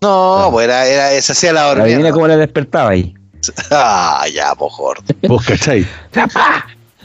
[0.00, 1.98] No, pues era, era, se hacía la dormida.
[1.98, 3.14] La como la despertaba ahí.
[3.70, 4.98] Ah, ya, mejor.
[5.28, 5.86] Vos cachai.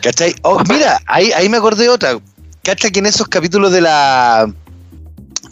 [0.02, 0.34] ¿Cachai?
[0.42, 2.18] Oh, mira, ahí, ahí me acordé de otra.
[2.64, 4.52] ¿Cachai que en esos capítulos de la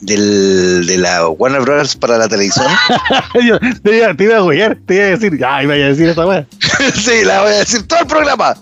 [0.02, 2.68] del, de la Warner Brothers para la televisión.
[3.46, 6.10] Yo te, iba, te iba a goyar, te iba a decir, ay, vaya a decir
[6.10, 6.46] esa weá.
[6.94, 8.56] sí, la voy a decir todo el programa.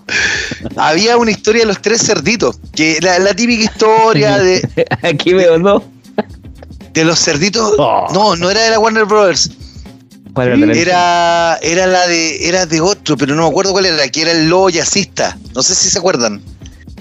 [0.76, 4.66] Había una historia de los tres cerditos, que la, la típica historia de,
[5.02, 5.82] Aquí veo, ¿no?
[6.92, 7.74] de los cerditos.
[7.78, 8.06] Oh.
[8.12, 9.50] No, no era de la Warner Brothers.
[10.34, 10.88] Para Sí, la televisión.
[10.88, 14.32] Era, era la de, era de otro, pero no me acuerdo cuál era, que era
[14.32, 15.36] el lobo jazzista.
[15.54, 16.40] No sé si se acuerdan.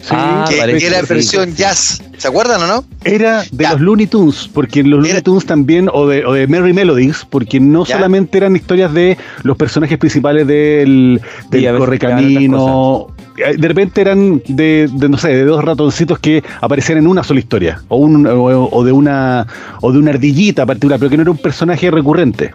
[0.02, 1.14] Sí, Ah, que, era que sí.
[1.14, 2.02] versión jazz.
[2.18, 2.86] ¿Se acuerdan o no?
[3.04, 3.72] Era de Ya.
[3.74, 6.74] los Looney Tunes, porque en los Looney Era- Tunes también, o de, o de Merry
[6.74, 7.96] Melodies, porque no Ya.
[7.96, 14.90] solamente eran historias de los personajes principales del, del Sí, Correcamino, de repente eran de,
[14.92, 18.84] de, no sé, de dos ratoncitos que aparecían en una sola historia, o, un, o,
[18.84, 19.46] de una
[19.82, 22.54] o de una ardillita particular, pero que no era un personaje recurrente.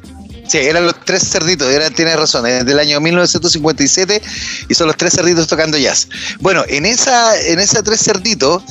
[0.48, 4.20] Sí, eran los tres cerditos, era, tienes razón, es del año 1957
[4.68, 6.08] y son los tres cerditos tocando jazz.
[6.40, 8.62] Bueno, en esa, en esa tres cerditos,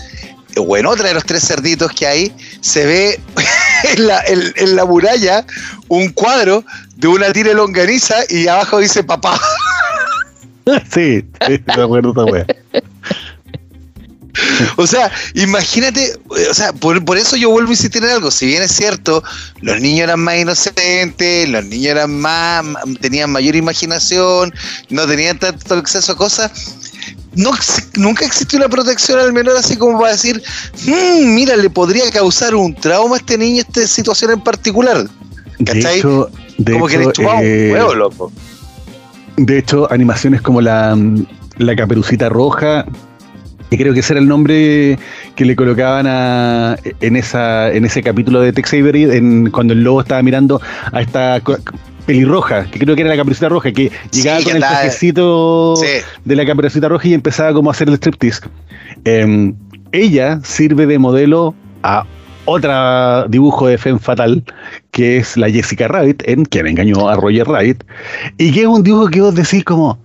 [0.57, 3.19] o en otra de los tres cerditos que hay, se ve
[3.95, 5.45] en la, en- en la muralla
[5.87, 6.65] un cuadro
[6.97, 9.39] de una tira longaniza y abajo dice papá.
[10.93, 12.45] sí, sí, me acuerdo esa wea.
[14.77, 18.31] O sea, imagínate, eh, o sea, por, por eso yo vuelvo a insistir en algo.
[18.31, 19.23] Si bien es cierto,
[19.61, 22.63] los niños eran más inocentes, los niños eran más,
[23.01, 24.53] tenían mayor imaginación,
[24.89, 26.51] no tenían tanto acceso a cosas.
[27.33, 27.51] No,
[27.95, 30.41] nunca existió una protección al menor así como para decir,
[30.85, 35.09] "Mm, mira, le podría causar un trauma a este niño esta situación en particular.
[35.59, 35.99] De ¿Cachai?
[35.99, 38.31] hecho, de como que hecho, le chupaba eh, un huevo, loco.
[39.37, 40.97] De hecho, animaciones como la,
[41.57, 42.85] la Caperucita Roja,
[43.69, 44.99] que creo que ese era el nombre
[45.35, 49.83] que le colocaban a, en, esa, en ese capítulo de Tex Avery, en, cuando el
[49.83, 51.41] lobo estaba mirando a esta
[52.05, 55.87] pelirroja, que creo que era la Caperucita Roja, que llegaba con el trajecito Sí.
[56.25, 58.41] de la Caperucita Roja y empezaba como a hacer el striptease.
[59.05, 59.55] Em,
[59.93, 62.05] ella sirve de modelo a
[62.51, 64.43] otra dibujo de Femme Fatal,
[64.91, 67.83] que es la Jessica Rabbit, en quien engañó a Roger Rabbit,
[68.37, 69.97] y que es un dibujo que vos decís como,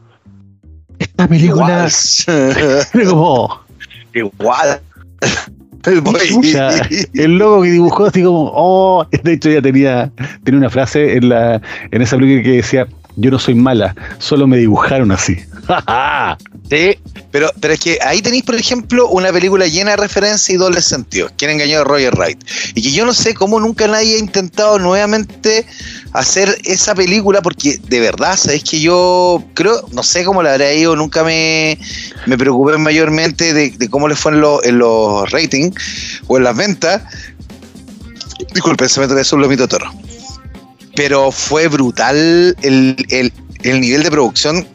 [0.99, 1.89] esta película
[2.27, 3.67] era como,
[4.15, 4.81] Igual.
[7.15, 10.11] el logo que dibujó así como, oh, de hecho ya tenía,
[10.43, 14.47] tenía una frase en, la, en esa película que decía, yo no soy mala, solo
[14.47, 15.37] me dibujaron así.
[16.69, 16.99] Sí,
[17.31, 20.85] pero, pero es que ahí tenéis, por ejemplo, una película llena de referencias y dobles
[20.85, 21.31] sentidos.
[21.39, 22.41] ¿Quién engañó a Roger Wright?
[22.75, 25.65] Y que yo no sé cómo nunca nadie ha intentado nuevamente
[26.13, 30.73] hacer esa película, porque de verdad, sabéis que yo creo, no sé cómo la habrá
[30.73, 31.79] ido, nunca me,
[32.27, 37.03] me preocupé mayormente de, cómo le fue en, los- ratings o en las ventas.
[38.55, 39.89] Disculpen, se me atravesó un lomito toro.
[40.97, 42.17] Pero fue brutal
[42.63, 43.33] el, el,
[43.63, 44.67] el nivel de producción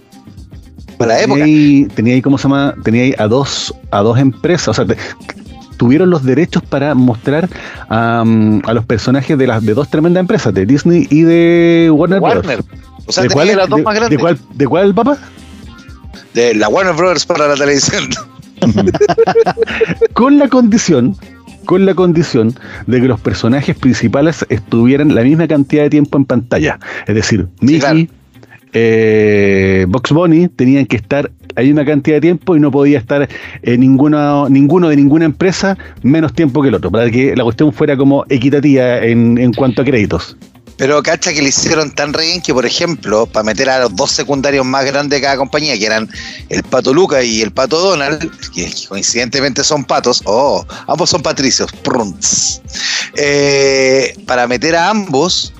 [0.98, 1.40] para la época.
[1.40, 2.76] Tenía ahí, tenía ahí, ¿cómo se llama?
[2.84, 4.98] Tenía ahí a dos, a dos empresas, o sea, te-
[5.78, 7.50] tuvieron los derechos para mostrar
[7.90, 12.20] am, a los personajes de las de dos tremendas empresas, de Disney y de Warner,
[12.20, 12.58] Warner.
[12.62, 12.80] Bros.
[13.08, 14.20] O sea, ¿De cuál, las dos de- más de grandes.
[14.20, 15.18] cuál, ¿De cuál, papá?
[16.36, 18.08] De la Warner Brothers para la televisión.
[20.14, 21.16] Con la condición,
[21.72, 22.54] con la condición
[22.86, 26.78] de que los personajes principales estuvieran la misma cantidad de tiempo en pantalla.
[27.08, 28.00] Es decir, Mickey, claro.
[28.74, 33.30] eh, Box Bunny tenían que estar la misma cantidad de tiempo y no podía estar
[33.62, 37.72] eh, ninguno, ninguno de ninguna empresa menos tiempo que el otro, para que la cuestión
[37.72, 40.36] fuera como equitativa en, en cuanto a créditos.
[40.82, 43.96] Pero cacha que le hicieron tan re bien que, por ejemplo, para meter a los
[43.96, 46.10] dos secundarios más grandes de cada compañía, que eran
[46.50, 51.72] el Pato Luca y el Pato Donald, que coincidentemente son patos, oh, ambos son patricios,
[51.84, 52.62] prunts.
[53.16, 55.54] Eh, para meter a ambos,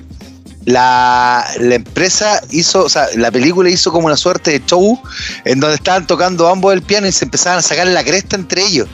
[0.64, 5.00] la, la empresa hizo, o sea, la película hizo como una suerte de show
[5.44, 8.62] en donde estaban tocando ambos el piano y se empezaban a sacar la cresta entre
[8.64, 8.88] ellos.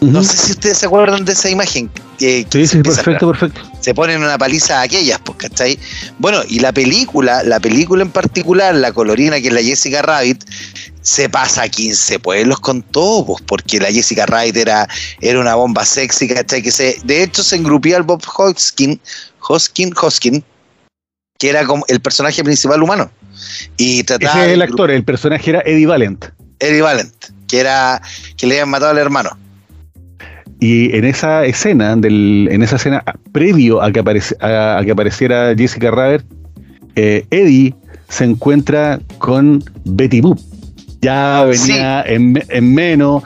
[0.00, 1.88] No sé si ustedes se acuerdan de esa imagen.
[2.18, 3.60] que- que Sí, sí, perfecto, perfecto.
[3.80, 5.78] Se ponen una paliza a aquellas, pues, ¿cachai?
[6.18, 10.44] Bueno, y la película, la película en particular, la colorina, que es la Jessica Rabbit,
[11.02, 14.88] se pasa a 15 pueblos con todo, pues, porque la Jessica Rabbit era,
[15.20, 16.62] era una bomba sexy, ¿cachai?
[16.62, 19.00] Que se, de hecho se engrupía al Bob Hoskin,
[19.40, 20.44] Hoskin, Hoskin,
[21.38, 23.10] que era como el personaje principal humano.
[23.76, 26.26] Y trataba Ese es de el actor, el personaje era Eddie Valent.
[26.58, 27.14] Eddie Valent,
[27.46, 28.02] que era
[28.36, 29.38] que le habían matado al hermano.
[30.60, 34.90] Y en esa escena, del, en esa escena previo a que, apareci- a, a que
[34.90, 36.22] apareciera Jessica Rabbit,
[36.96, 37.74] eh, Eddie
[38.08, 40.38] se encuentra con Betty Boop.
[41.00, 43.22] Ya venía en, en menos,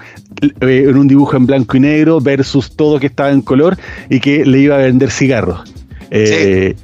[0.60, 3.78] eh, en un dibujo en blanco y negro versus todo que estaba en color
[4.10, 5.60] y que le iba a vender cigarros.
[6.10, 6.74] Eh,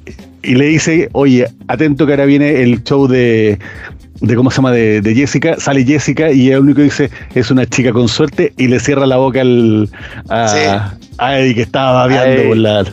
[0.40, 3.58] Y le dice, oye, atento que ahora viene el show de,
[4.20, 4.72] de ¿cómo se llama?
[4.72, 5.56] De, de Jessica.
[5.58, 9.06] Sale Jessica y el único que dice es una chica con suerte y le cierra
[9.06, 9.90] la boca al,
[10.28, 12.84] a, a Eddie que estaba babeando por la...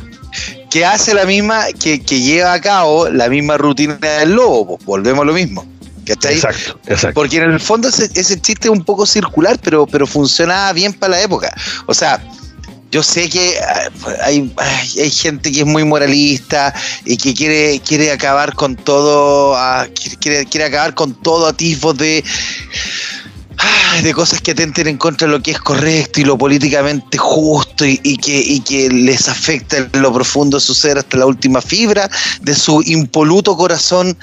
[0.69, 4.85] que hace la misma, que, que lleva a cabo la misma rutina del lobo, pues,
[4.85, 5.65] volvemos a lo mismo.
[6.05, 6.35] ¿Cachai?
[6.35, 7.15] Exacto, exacto.
[7.15, 10.93] Porque en el fondo ese, ese chiste es un poco circular, pero, pero funcionaba bien
[10.93, 11.51] para la época.
[11.87, 12.21] O sea,
[12.95, 13.89] yo sé que ah,
[14.23, 14.49] hay,
[14.97, 16.73] hay, gente que es muy moralista
[17.03, 19.85] y que quiere, quiere acabar con todo, ah,
[20.21, 21.45] quiere, quiere acabar con todo
[21.91, 22.23] de
[23.57, 27.17] ay, de cosas que atenten en contra de lo que es correcto y lo políticamente
[27.17, 32.09] justo y, que, les afecta en lo profundo de su ser hasta la última fibra
[32.41, 34.17] de su impoluto corazón.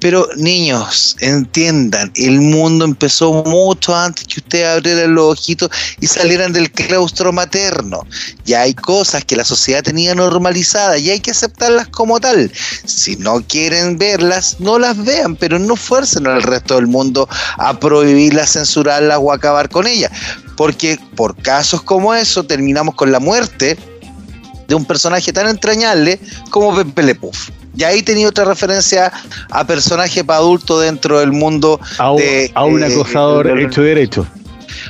[0.00, 5.70] Pero niños, entiendan, el mundo empezó mucho antes que ustedes abrieran los ojitos
[6.00, 8.06] y salieran del claustro materno.
[8.44, 12.50] Ya hay cosas que la sociedad tenía normalizadas y hay que aceptarlas como tal.
[12.84, 17.28] Si no quieren verlas, no las vean, pero no fuercen al resto del mundo
[17.58, 20.10] a prohibirlas, censurarlas o acabar con ellas.
[20.56, 23.76] Porque por casos como eso terminamos con la muerte
[24.66, 26.18] de un personaje tan entrañable
[26.50, 27.50] como Pepe Le Puff.
[27.76, 29.12] Y ahí tenía otra referencia
[29.50, 33.66] a personaje para adulto dentro del mundo A, un- de, a un eh, acosador del-
[33.66, 34.26] hecho y derecho.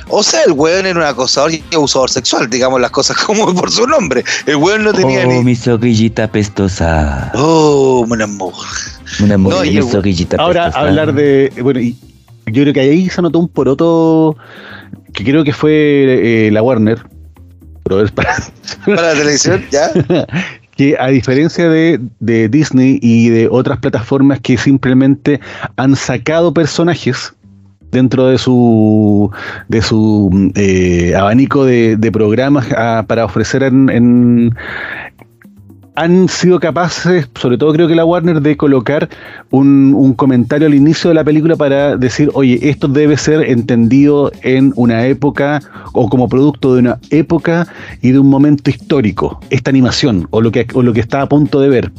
[0.07, 3.69] O sea, el weón era un acosador y abusador sexual, digamos las cosas como por
[3.71, 4.23] su nombre.
[4.47, 5.43] El weón no tenía Oh, ni.
[5.43, 7.31] mi soquillita pestosa.
[7.35, 8.53] Oh, mon amour.
[9.21, 10.79] Una mujer, No, y mi el- Ahora, pestosa.
[10.87, 11.53] hablar de.
[11.61, 11.95] Bueno, y
[12.51, 14.35] yo creo que ahí se notó un poroto
[15.13, 16.99] que creo que fue eh, la Warner.
[17.83, 18.35] pero es para-
[18.85, 19.89] Para la televisión, ¿ya?
[20.75, 25.39] que a diferencia de, de Disney y de otras plataformas que simplemente
[25.75, 27.33] han sacado personajes
[27.91, 29.31] dentro de su
[29.67, 34.55] de su eh, abanico de, de programas ah, para ofrecer en, en-
[35.99, 39.09] han sido capaces, sobre todo creo que la Warner, de colocar
[39.49, 44.31] un, un comentario al inicio de la película para decir, oye, esto debe ser entendido
[44.41, 47.67] en una época o como producto de una época
[48.01, 49.41] y de un momento histórico.
[49.49, 51.91] Esta animación o lo que, o lo que está a punto de ver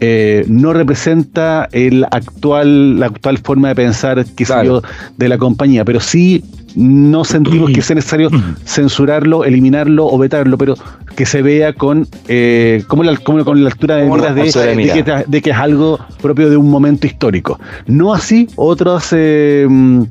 [0.00, 4.80] eh, no representa el actual, la actual forma de pensar sé Claro.
[4.80, 4.88] yo,
[5.18, 6.42] de la compañía, pero sí
[6.76, 8.30] no sentimos que sea necesario
[8.64, 10.74] censurarlo, eliminarlo o vetarlo, pero
[11.16, 14.76] que se vea con eh, como, la, como con la altura de la de, de
[14.76, 17.58] de que, de que es algo propio de un momento histórico.
[17.86, 20.02] No así otras eh, mm,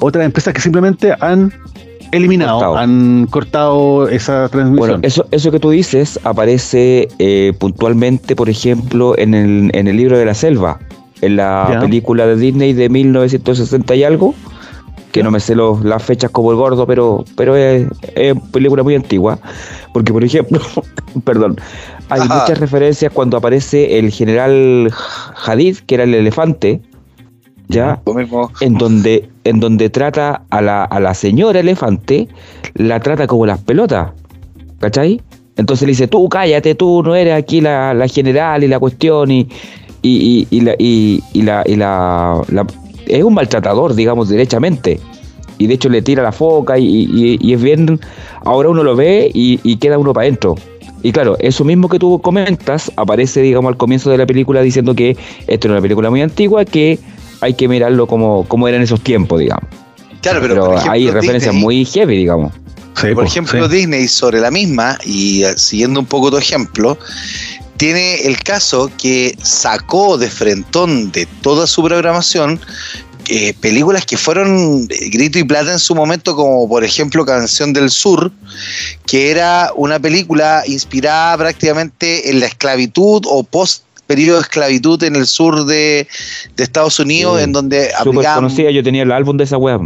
[0.00, 1.52] otras empresas que simplemente han
[2.12, 2.76] eliminado, Cortado.
[2.76, 4.76] han cortado esa transmisión.
[4.88, 9.96] Bueno, eso, eso que tú dices aparece eh, puntualmente, por ejemplo, en el, en el
[9.96, 10.80] libro de la selva,
[11.20, 11.80] en la Ya.
[11.80, 14.34] película de Disney de 1960 y algo,
[15.12, 18.82] que no me sé los- las fechas como el gordo, pero, pero es, es película
[18.82, 19.38] muy antigua.
[19.92, 20.60] Porque, por ejemplo,
[21.24, 21.56] perdón,
[22.08, 22.40] hay Ajá.
[22.42, 24.92] muchas referencias cuando aparece el general
[25.44, 26.80] Hadid, que era el elefante,
[27.68, 28.00] ¿ya?
[28.06, 28.50] Lo mismo.
[28.60, 32.28] en donde, en donde trata a la, a la señora elefante,
[32.74, 34.10] la trata como las pelotas,
[34.78, 35.20] ¿cachai?
[35.56, 39.30] Entonces le dice, tú cállate, tú no eres aquí la, la general y la cuestión
[39.30, 39.48] y,
[40.02, 42.66] y, y, y la, y, y la, y la- la-
[43.10, 45.00] es un maltratador, digamos, derechamente.
[45.58, 48.00] Y de hecho le tira la foca y, y- y es bien,
[48.44, 50.54] ahora uno lo ve y, y queda uno para adentro.
[51.02, 54.94] Y claro, eso mismo que tú comentas aparece, digamos, al comienzo de la película diciendo
[54.94, 56.98] que esto era una película muy antigua, que
[57.42, 59.64] hay que mirarlo como, como era en esos tiempos, digamos.
[60.20, 62.52] Claro, pero, Pero, por ejemplo, hay referencias Disney- muy heavy, digamos.
[63.00, 63.76] Sí, por ejemplo, sí.
[63.76, 66.98] Disney sobre la misma, y eh, siguiendo un poco tu ejemplo,
[67.80, 72.60] tiene el caso que sacó de frentón de toda su programación
[73.30, 77.72] eh, películas que fueron eh, grito y plata en su momento, como por ejemplo Canción
[77.72, 78.32] del Sur,
[79.06, 85.16] que era una película inspirada prácticamente en la esclavitud o post periodo de esclavitud en
[85.16, 86.06] el sur de,
[86.56, 87.44] de Estados Unidos, Sí.
[87.44, 89.78] en donde aplicaban conocida, yo tenía el álbum de esa wea.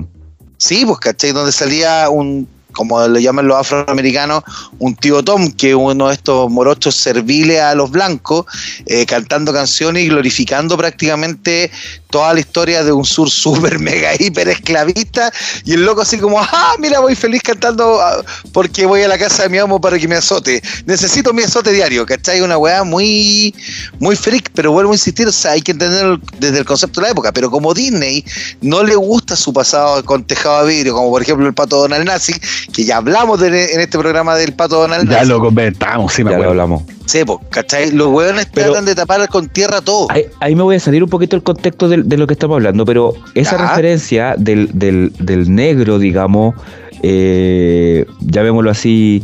[0.57, 1.31] Sí, pues, ¿cachai?
[1.31, 4.43] Donde salía un, como lo llaman los afroamericanos,
[4.79, 8.45] un tío Tom, que es uno de estos morochos serviles a los blancos,
[8.87, 11.71] eh, cantando canciones y glorificando prácticamente
[12.11, 15.33] toda la historia de un sur súper, mega, hiper esclavista.
[15.65, 18.23] Y el loco así como, ah, mira, voy feliz cantando ah,
[18.53, 20.63] porque voy a la casa de mi amo para que me azote.
[20.87, 22.41] Necesito mi azote diario, ¿cachai?
[22.41, 23.55] Una weá muy,
[23.99, 27.07] muy freak, pero vuelvo a insistir, o sea, hay que entenderlo desde el concepto de
[27.07, 27.33] la época.
[27.33, 28.25] Pero como Disney
[28.61, 32.05] no le gusta su pasado con tejado de vidrio, como por ejemplo el pato Donald
[32.05, 32.35] Nazi,
[32.73, 36.31] que ya hablamos de- en este programa del pato Donald Ya lo comentamos, sí me
[36.31, 36.63] Ya lo acuerdo.
[36.63, 36.83] hablamos.
[37.07, 37.91] Sí, pues, ¿cachai?
[37.93, 40.07] Los hueones Pero- tratan de tapar con tierra todo.
[40.11, 42.85] Ahí, ahí me voy a salir un poquito del contexto de, lo que estamos hablando,
[42.87, 43.69] pero esa Ya.
[43.69, 46.55] referencia del, del, del negro, digamos,
[47.03, 49.23] eh, llamémoslo así,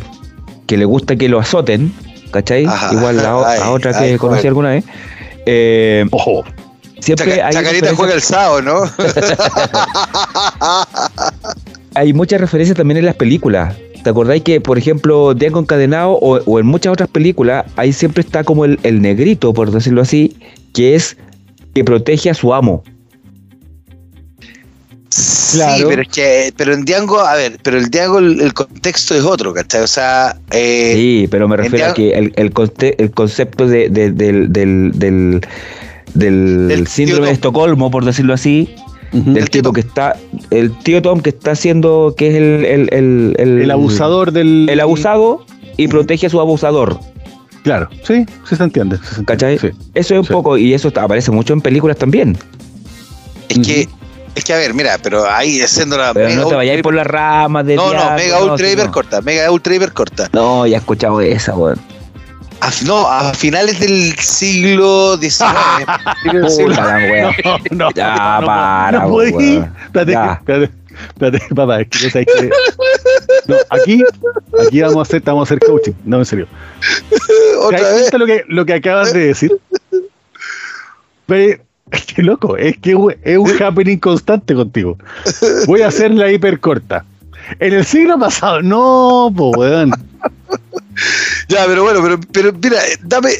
[0.66, 1.92] que le gusta que lo azoten,
[2.30, 2.66] ¿cachai?
[2.66, 2.92] Ajá.
[2.92, 3.36] Igual a,
[3.70, 4.48] otra que ay, conocí joder.
[4.48, 4.84] alguna vez.
[5.46, 6.44] Eh, Ojo,
[7.00, 8.82] siempre Chaca- hay Chacarita juega el sábado, ¿no?
[11.94, 13.74] hay muchas referencias también en las películas.
[14.02, 18.22] ¿Te acordáis que, por ejemplo, Diego Encadenado o, o en muchas otras películas, ahí siempre
[18.22, 20.36] está como el, el negrito, por decirlo así,
[20.72, 21.16] que es
[21.74, 22.82] que protege a su amo.
[25.10, 25.88] Sí, Claro.
[25.88, 29.24] pero es que, pero en Diango, a ver, pero el Diango, el, el contexto es
[29.24, 29.82] otro, ¿cachai?
[29.82, 33.88] O sea, eh, Sí, pero me refiero a que el, el, conte- el concepto de,
[33.90, 35.40] de- del, del, del,
[36.14, 37.32] del Del tío síndrome de.
[37.32, 38.72] Estocolmo, por decirlo así,
[39.12, 39.74] Del El tío tipo Tom.
[39.74, 40.16] que está,
[40.50, 44.68] el tío Tom que está haciendo, que es el, el, el, el- El abusador del.
[44.70, 45.44] el abusado
[45.76, 46.98] y protege a su abusador.
[47.64, 48.96] Claro, sí, sí se entiende.
[48.98, 49.58] se se entiende, ¿Cachai?
[49.58, 49.68] sí.
[49.94, 50.32] Eso es un Sí.
[50.32, 52.38] poco, y eso está- aparece mucho en películas también.
[53.48, 53.88] es que,
[54.36, 56.94] es que, a ver, mira, pero ahí haciendo la Pero mega no te vayáis por
[56.94, 58.92] las ramas de No, no, mega no, ultra hiper no.
[58.92, 60.28] corta, mega ultra hiper corta.
[60.32, 61.78] No, ya he escuchado esa, weón.
[62.62, 65.44] A, no, a finales del siglo XIX.
[66.32, 66.42] No,
[67.70, 69.32] no, Ya, no, para, no podí.
[69.32, 69.74] weón.
[69.86, 70.70] Espérate, espérate,
[71.08, 72.50] espérate, papá, es que yo sé que-
[73.46, 74.02] No, aquí,
[74.66, 75.92] aquí vamos a hacer, vamos a hacer coaching.
[76.04, 76.46] No, en serio.
[77.10, 78.12] ¿Te Otra vez.
[78.12, 79.52] lo que, lo que acabas de decir?
[81.26, 82.90] Pero, es que loco, es que
[83.22, 84.96] es un happening constante contigo.
[85.66, 87.04] Voy a hacer la hiper corta.
[87.58, 89.90] En el siglo pasado, no, po, weón.
[91.50, 93.30] Ya, pero bueno, pero, pero mira, dame.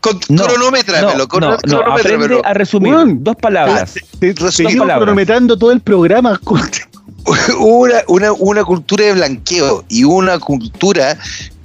[0.00, 2.94] Con, No, cronométramelo, no, no, no, aprende a resumir.
[3.18, 3.94] Dos palabras.
[4.18, 4.96] Te, te palabras.
[4.96, 6.40] cronometrando todo el programa.
[7.58, 11.18] una, una, una cultura de blanqueo y una cultura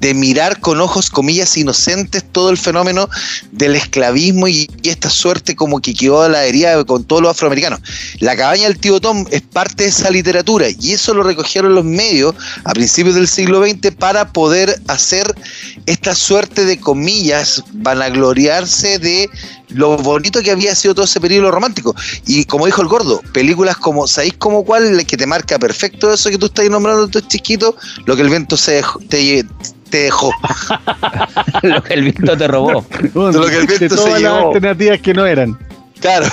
[0.05, 3.09] de mirar con ojos, comillas, inocentes todo el fenómeno
[3.51, 7.79] del esclavismo y, esta suerte como que quedó a la herida con todos los afroamericanos.
[8.19, 11.83] La cabaña del tío Tom es parte de esa literatura y eso lo recogieron los
[11.83, 12.35] medios
[12.65, 15.33] a principios del siglo XX para poder hacer
[15.87, 19.27] esta suerte de comillas, vanagloriarse de
[19.69, 21.95] lo bonito que había sido todo ese periodo romántico.
[22.27, 25.03] Y como dijo el gordo, películas como, ¿sabéis como cuál?
[25.07, 27.75] Que te marca perfecto eso que tú estás nombrando, tu chiquito,
[28.05, 29.43] lo que el viento se te,
[29.95, 30.31] te dejó.
[31.63, 32.85] Lo que el viento te robó.
[33.13, 34.47] Weón, lo que el de viento se todas las llevó.
[34.47, 35.57] alternativas que no eran.
[35.99, 36.27] Claro.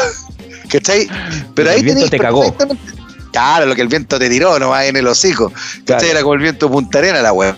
[0.68, 1.06] ¿Cachai?
[1.54, 2.40] Pero El ahí viento tenéis te cagó.
[2.42, 3.02] perfectamente-
[3.32, 5.50] Claro, lo que el viento te tiró nomás en el hocico.
[5.50, 5.84] ¿Cachai?
[5.86, 6.06] Claro.
[6.06, 7.56] Era como el viento Punta Arena la weá.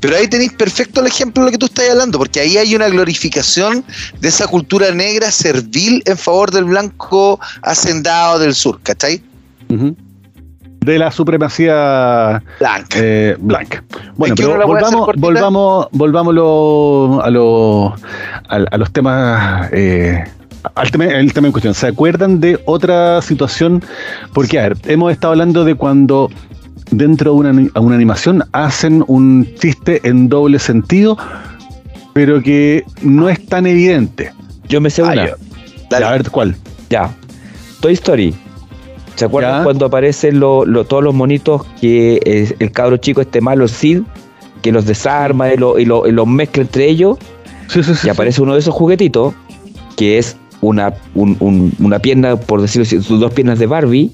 [0.00, 2.74] Pero ahí tenéis perfecto el ejemplo de lo que tú estás hablando, porque ahí hay
[2.74, 3.84] una glorificación
[4.20, 9.22] de esa cultura negra servil en favor del blanco hacendado del sur, ¿cachai?
[9.68, 9.96] Ujú.
[10.82, 12.96] De la supremacía Blanca.
[12.96, 13.84] eh, blanca.
[14.16, 17.94] Bueno, pero volvamos, volvamos, volvámoslo a, lo-
[18.48, 20.24] a, a los temas, eh,
[20.74, 21.74] al tema, el tema en cuestión.
[21.74, 23.82] ¿Se acuerdan de otra situación?
[24.34, 26.28] Porque, a ver, hemos estado hablando de cuando
[26.90, 31.16] dentro de una, una animación hacen un chiste en doble sentido,
[32.12, 34.32] pero que no es tan evidente.
[34.68, 36.06] Yo me sé Ah, una.
[36.06, 36.56] A ver, ¿cuál?
[36.90, 37.08] Ya.
[37.80, 38.34] Toy Story.
[39.16, 39.64] ¿Se acuerdan Ya.
[39.64, 44.00] cuando aparecen lo- lo- todos los monitos que es el cabro chico este malo, Sid,
[44.62, 47.18] que los desarma y, lo- y lo- y los mezcla entre ellos?
[47.68, 48.06] Sí, sí, sí.
[48.06, 49.34] Y aparece uno de esos juguetitos,
[49.96, 54.12] que es una, un- un- una pierna, por decirlo así, sus dos piernas de Barbie,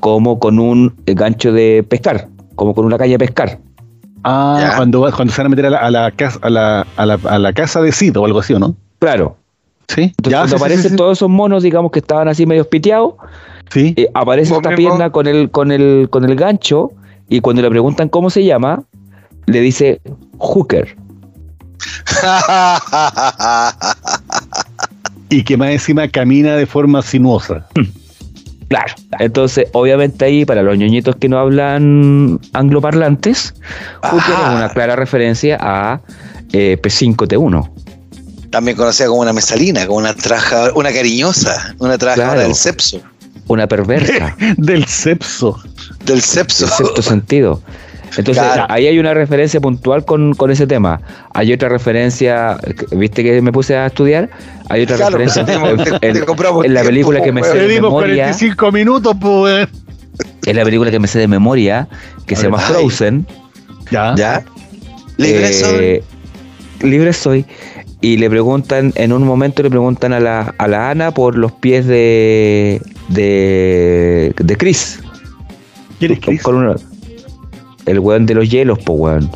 [0.00, 3.58] como con un gancho de pescar, como con una caña de pescar.
[4.24, 4.76] Ah, Ya.
[4.76, 7.18] cuando, cuando se van a meter a la, a la casa, a la, a la,
[7.24, 8.74] a la casa de Sid o algo así, ¿o no?
[8.98, 9.36] Claro.
[9.94, 10.02] Sí.
[10.02, 10.96] Entonces, Ya, cuando sí, aparecen sí, sí.
[10.96, 13.14] todos esos monos, digamos, que estaban así medio piteados,
[13.70, 13.94] Sí.
[13.96, 14.76] eh, aparece esta mismo.
[14.76, 16.92] pierna con el, con el, con el gancho,
[17.28, 18.82] y cuando le preguntan cómo se llama,
[19.46, 20.00] le dice
[20.38, 20.96] Hooker.
[25.32, 27.64] Y que más encima camina de forma sinuosa.
[28.68, 28.94] Claro.
[29.20, 33.54] Entonces, obviamente ahí, para los ñoñitos que no hablan angloparlantes,
[34.02, 34.48] Hooker Ah.
[34.50, 36.00] es una clara referencia a
[36.52, 37.70] eh, P5T1.
[38.50, 42.48] También conocida como una mesalina, como una trabajadora, una cariñosa, una trabajadora Claro.
[42.48, 43.00] del sepso.
[43.46, 45.58] Una perversa, Del sepso.
[46.04, 46.64] Del sepso.
[46.66, 47.62] en cierto sentido.
[48.16, 48.66] Entonces, Claro.
[48.68, 51.00] ahí hay una referencia puntual con, con ese tema.
[51.32, 52.58] Hay otra referencia,
[52.90, 54.28] viste que me puse a estudiar,
[54.68, 57.30] hay otra Claro, referencia te- en, te- en- te compramos en la tiempo, película que
[57.32, 59.68] me sé Le de dimos memoria, 45 minutos, pues.
[60.44, 61.86] es la película que me sé de memoria,
[62.26, 62.52] que A se ver.
[62.58, 62.62] llama.
[62.68, 63.26] Frozen.
[63.92, 64.14] Ya.
[64.16, 64.44] ¿Ya?
[65.16, 65.84] Libre soy.
[65.84, 66.02] Eh,
[66.82, 67.44] libre soy.
[68.02, 71.52] Y le preguntan, en un momento le preguntan a la, a la Ana por los
[71.52, 75.00] pies de de, de Chris.
[75.98, 76.42] ¿Quién es Chris?
[76.42, 76.76] Con una-
[77.86, 79.30] el weón de los hielos, po weón.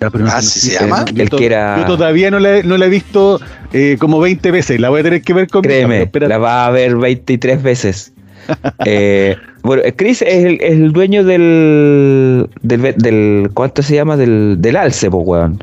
[0.00, 1.04] Ya, pero no Ah, ¿sí se yo- llama?
[1.12, 3.40] yo El to- que era- Yo todavía no la, no la he visto
[3.72, 4.80] eh, como 20 veces.
[4.80, 6.28] La voy a tener que ver con mi Créeme, espérate.
[6.30, 8.12] la va a ver 23 veces.
[8.86, 14.16] Eh, bueno, Chris es el, es el dueño del, del, del- ¿Cuánto se llama?
[14.16, 15.62] Del, del alce, po weón.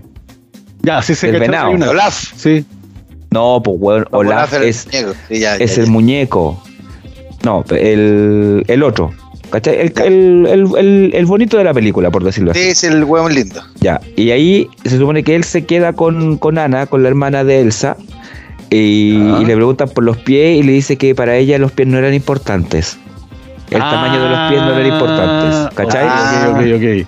[0.86, 1.67] Ya, sí cachó que venado.
[1.67, 2.23] hay una- Olaf.
[2.36, 2.65] Sí.
[3.31, 5.13] No, pues weón, Olaf era el es, muñeco.
[5.27, 5.91] Sí, ya, es ya, el ya.
[5.91, 6.63] muñeco.
[7.43, 9.11] No, el, el otro,
[9.51, 9.75] ¿Cachai?
[9.79, 12.59] El, el, el, el- el bonito de la película, por decirlo así.
[12.61, 13.61] Sí, es el huevón lindo.
[13.79, 17.43] Ya, y ahí se supone que él se queda con, con Ana, con la hermana
[17.43, 17.95] de Elsa,
[18.71, 19.39] y, Ah.
[19.41, 21.97] y le preguntan por los pies y le dice que para ella los pies no
[21.99, 22.97] eran importantes.
[23.69, 26.05] El tamaño de los pies no eran importantes, ¿cachai?
[26.07, 26.47] Ah.
[26.51, 27.07] Ok, ok, ok.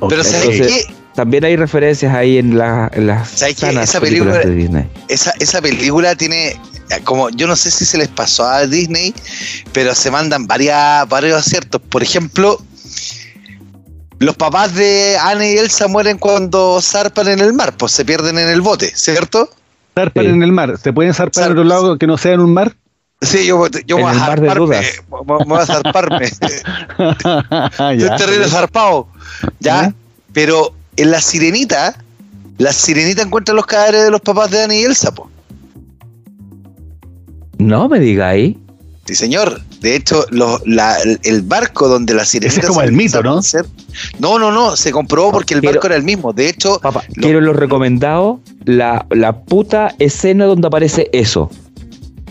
[0.00, 0.10] Ok.
[0.10, 0.94] Pero ¿sabes qué?
[1.18, 3.66] También hay referencias ahí en, la- en las ¿Sabes qué?
[3.66, 4.88] sanas Esa película- de Disney.
[5.08, 6.56] Esa, esa película tiene, eh,
[7.02, 9.12] como yo no sé si se les pasó a Disney,
[9.72, 11.80] pero se mandan varias, varios aciertos.
[11.88, 12.62] Por ejemplo,
[14.20, 18.38] los papás de Anna y Elsa mueren cuando zarpan en el mar, pues se pierden
[18.38, 19.50] en el bote, ¿cierto?
[19.96, 20.30] Zarpan Sí.
[20.30, 20.78] en el mar.
[20.80, 22.76] ¿Se pueden zarpar en otro lado que no sea en un mar?
[23.20, 24.76] Sí, yo, yo voy a zarparme,
[25.08, 26.26] voy- a zarparme.
[26.26, 29.08] Estoy terrible zarpado.
[29.58, 29.82] ¿Ya?
[29.82, 29.94] ¿Ya?
[30.32, 31.96] Pero en la sirenita,
[32.58, 35.28] la sirenita encuentra los cadáveres de los papás de Anna y Elsa, pues.
[37.58, 38.56] No me diga ahí.
[39.06, 39.60] Sí, señor.
[39.80, 42.52] De hecho, lo- la- el- el barco donde la sirenita.
[42.52, 43.38] Ese es como el mito, ¿no?
[43.38, 43.64] hacer-
[44.18, 44.76] No, no, no.
[44.76, 46.32] Se comprobó porque el barco era el mismo.
[46.32, 51.50] De hecho, Papá, Lo- quiero los recomendados, la, la puta escena donde aparece eso.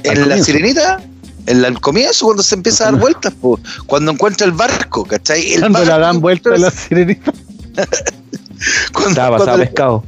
[0.03, 1.01] en la sirenita,
[1.47, 5.03] en la- al comienzo, cuando se empieza a dar vueltas, po, cuando encuentra el barco,
[5.03, 5.53] ¿cachai?
[5.53, 7.33] El Cuando la barco dan vuelta a la sirenita.
[8.93, 10.03] Cuando, Estaba cuando- pescado.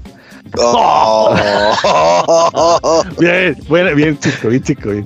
[0.58, 1.36] Oh.
[3.20, 5.06] Bien, bueno, bien, chico, bien, chico, bien.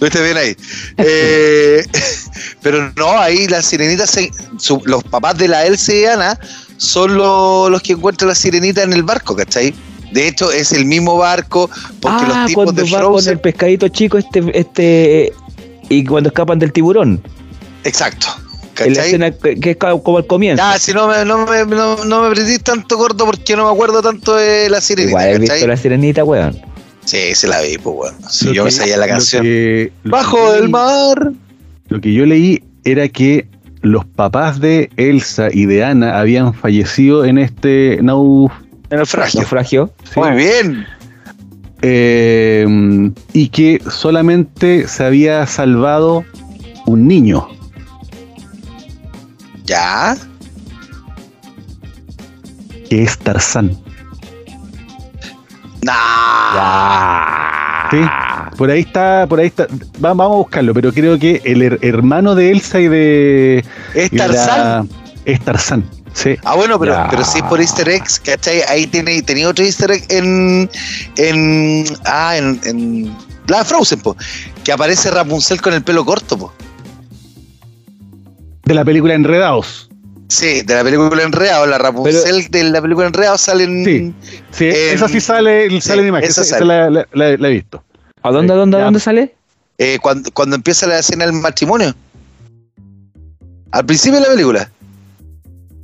[0.00, 0.56] ¿Viste bien ahí?
[0.98, 1.84] Eh,
[2.62, 6.38] pero no, ahí la sirenita, se- su- los papás de la Elsa y Ana
[6.76, 9.72] son lo- los que encuentran la sirenita en el barco, ¿cachai?
[10.12, 13.32] De hecho, es el mismo barco porque ah, los tipos cuando de va con Frozen.
[13.32, 15.32] el pescadito chico este, este
[15.88, 17.22] y cuando escapan del tiburón.
[17.84, 18.26] Exacto.
[18.84, 19.06] En la ¿Cachai?
[19.06, 20.62] escena que, que es como al comienzo.
[20.62, 23.72] Ya, si no me, no me, no, no me prendís tanto gordo porque no me
[23.72, 26.58] acuerdo tanto de la sirenita, Igual he visto la sirenita, weón.
[27.04, 28.18] Sí, se la vi, pues bueno.
[28.28, 29.42] Si yo que- me sabía la canción.
[29.42, 31.32] que- Bajo del mar.
[31.88, 33.46] Lo que yo leí era que
[33.82, 38.50] los papás de Elsa y de Ana habían fallecido en este nau-
[38.90, 39.40] En el fragio.
[39.40, 39.90] Naufragio.
[40.12, 40.84] sí, Muy bien.
[41.82, 42.66] eh,
[43.32, 46.24] y que solamente se había salvado
[46.86, 47.46] un niño.
[49.66, 50.16] Ya.
[52.88, 53.76] que es Tarzán.
[55.82, 57.90] Nah.
[57.90, 57.98] Sí,
[58.56, 59.66] por ahí está, por ahí está.
[60.04, 63.64] Va- vamos a buscarlo, pero creo que el her- hermano de Elsa y de.
[63.94, 64.88] Es y de la- Tarzán.
[65.24, 66.36] es Tarzán, sí.
[66.44, 67.08] Ah, bueno, pero, Ya.
[67.08, 68.62] pero sí por Easter eggs, ¿cachai?
[68.68, 70.68] Ahí tiene, tenía otro Easter egg en.
[71.16, 72.60] en ah, en.
[72.64, 73.16] en
[73.48, 74.16] la Frozen, po.
[74.64, 76.52] Que aparece Rapunzel con el pelo corto, po.
[78.66, 79.88] De la película Enredados.
[80.28, 81.66] Sí, de la película Enredado.
[81.66, 83.84] La Rapunzel de la película Enredado sale en.
[83.84, 84.14] Sí.
[84.50, 86.28] Sí, En- esa sí sale, sale en imagen.
[86.28, 87.82] esa Esa, la, la- la- la he visto.
[88.22, 88.84] ¿A dónde, a dónde, a Ya.
[88.86, 89.34] dónde sale?
[89.78, 91.94] eh, cuando, cuando empieza la escena del matrimonio.
[93.70, 94.70] Al principio de la película.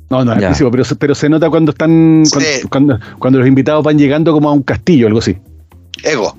[0.09, 0.47] No, no, al Ya.
[0.47, 2.23] principio, pero, se- pero se nota cuando están.
[2.25, 2.31] Sí.
[2.33, 5.37] Cuando, cuando, cuando los invitados van llegando como a un castillo, algo así.
[6.03, 6.35] Ego.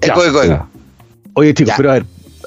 [0.00, 0.52] Ya, Ego, ego, ego.
[0.54, 0.66] Ya.
[1.34, 1.76] Oye, chicos, Ya.
[1.76, 2.06] pero a ver.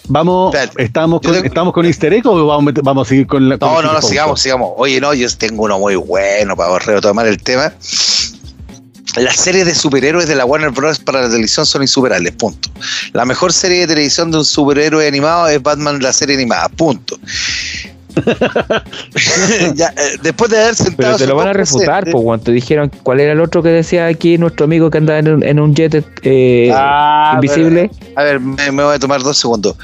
[0.09, 3.59] Vamos, estamos con, ¿estamos con Easter egg o vamos, vamos a seguir con la.
[3.59, 4.71] con No, los no, no, sigamos, sigamos.
[4.75, 7.71] Oye, no, yo tengo uno muy bueno para retomar el tema.
[9.15, 10.99] Las series de superhéroes de la Warner Bros.
[10.99, 12.69] para la televisión son insuperables, punto.
[13.13, 17.19] La mejor serie de televisión de un superhéroe animado es Batman, la serie animada, punto.
[19.75, 20.95] Ya, eh, después de haber sentado.
[20.97, 23.69] Pero te lo van a refutar, pues cuando te dijeron cuál era el otro que
[23.69, 27.89] decía aquí nuestro amigo que andaba en un, en un jet eh, Ah, invisible.
[28.15, 29.75] A ver, me, me voy a tomar dos segundos.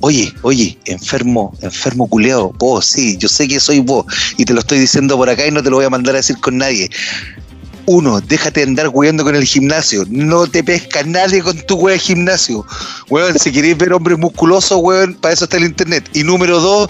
[0.00, 4.04] Oye, oye, enfermo, enfermo culeado, vos, sí, yo sé que soy vos
[4.36, 6.18] y te lo estoy diciendo por acá y no te lo voy a mandar a
[6.18, 6.90] decir con nadie.
[7.86, 10.04] Uno, déjate andar huyendo con el gimnasio.
[10.08, 12.64] No te pesca nadie con tu wea de gimnasio.
[13.10, 16.08] Weón, si queréis ver hombres musculosos, weón, para eso está el internet.
[16.14, 16.88] Y número dos,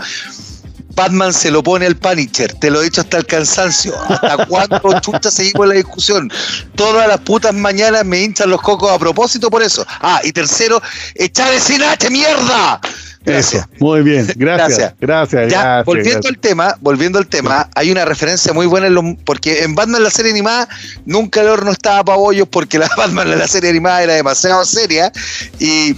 [0.95, 2.53] Batman se lo pone al Punisher.
[2.55, 3.95] Te lo he dicho hasta el cansancio.
[4.09, 6.31] ¿Hasta cuándo chucha seguimos la discusión?
[6.75, 9.87] Todas las putas mañanas me hinchan los cocos a propósito por eso.
[10.01, 10.81] Ah, y tercero,
[11.15, 12.81] echar sin H, mierda.
[13.25, 13.65] Gracias.
[13.65, 14.69] Eso, muy bien, gracias.
[14.69, 14.95] Gracias.
[15.01, 16.31] Gracias, Ya, gracias, volviendo gracias.
[16.35, 20.03] al tema, volviendo al tema, hay una referencia muy buena en los, porque en Batman
[20.03, 20.69] la serie animada
[21.07, 25.11] nunca el horno estaba para bollos porque la Batman la serie animada era demasiado seria
[25.59, 25.97] y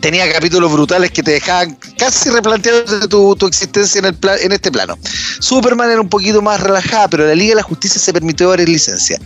[0.00, 4.52] tenía capítulos brutales que te dejaban casi replanteando tu, tu existencia en, el pla- en
[4.52, 4.96] este plano.
[5.40, 8.68] Superman era un poquito más relajada, pero la Liga de la Justicia se permitió varias
[8.68, 9.20] licencias.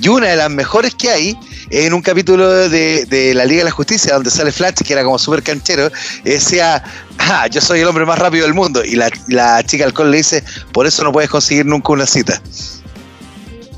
[0.00, 1.38] Y una de las mejores que hay
[1.70, 4.92] es en un capítulo de, de la Liga de la Justicia donde sale Flash, que
[4.92, 5.90] era como súper canchero,
[6.24, 6.82] y decía,
[7.18, 8.84] ah, yo soy el hombre más rápido del mundo.
[8.84, 12.40] Y la, la chica alcohol le dice, por eso no puedes conseguir nunca una cita.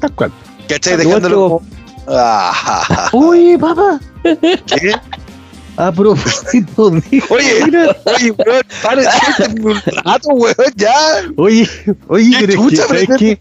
[0.01, 0.33] Tal cual.
[0.69, 0.97] ¿Cachai?
[0.97, 1.63] Dejándolo
[2.13, 3.09] Ah.
[3.13, 4.01] Oye, papá.
[4.23, 4.95] ¿Qué?
[5.81, 7.01] A propósito de.
[7.31, 7.65] Oye,
[8.05, 10.93] oye, weón, pare, suéltame un rato, weón, ya.
[11.37, 11.67] Oye,
[12.09, 13.39] oye, ¿Qué pero es que.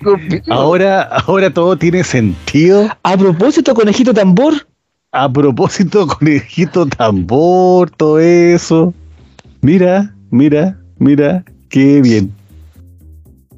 [0.48, 2.88] Ahora, ahora todo tiene sentido.
[3.04, 4.54] A propósito, conejito tambor.
[5.12, 8.94] A propósito, conejito tambor, todo eso.
[9.60, 12.34] Mira, mira, mira, qué bien.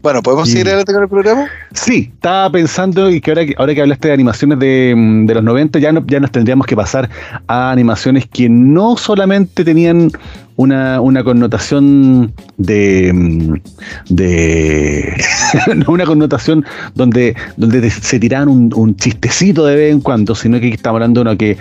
[0.02, 1.46] Bueno, ¿podemos seguir adelante con el programa?
[1.74, 5.34] Sí, estaba pensando y que ahora, que ahora que hablaste de animaciones de, mm, de
[5.36, 7.10] los 90, ya, no, ya nos tendríamos que pasar
[7.48, 10.10] a animaciones que no solamente tenían
[10.56, 13.12] una, una connotación de.
[13.14, 13.54] mm,
[14.10, 15.24] de
[15.88, 20.68] una connotación donde, donde se tiraban un, un chistecito de vez en cuando, sino que
[20.68, 21.58] aquí estamos hablando de uno que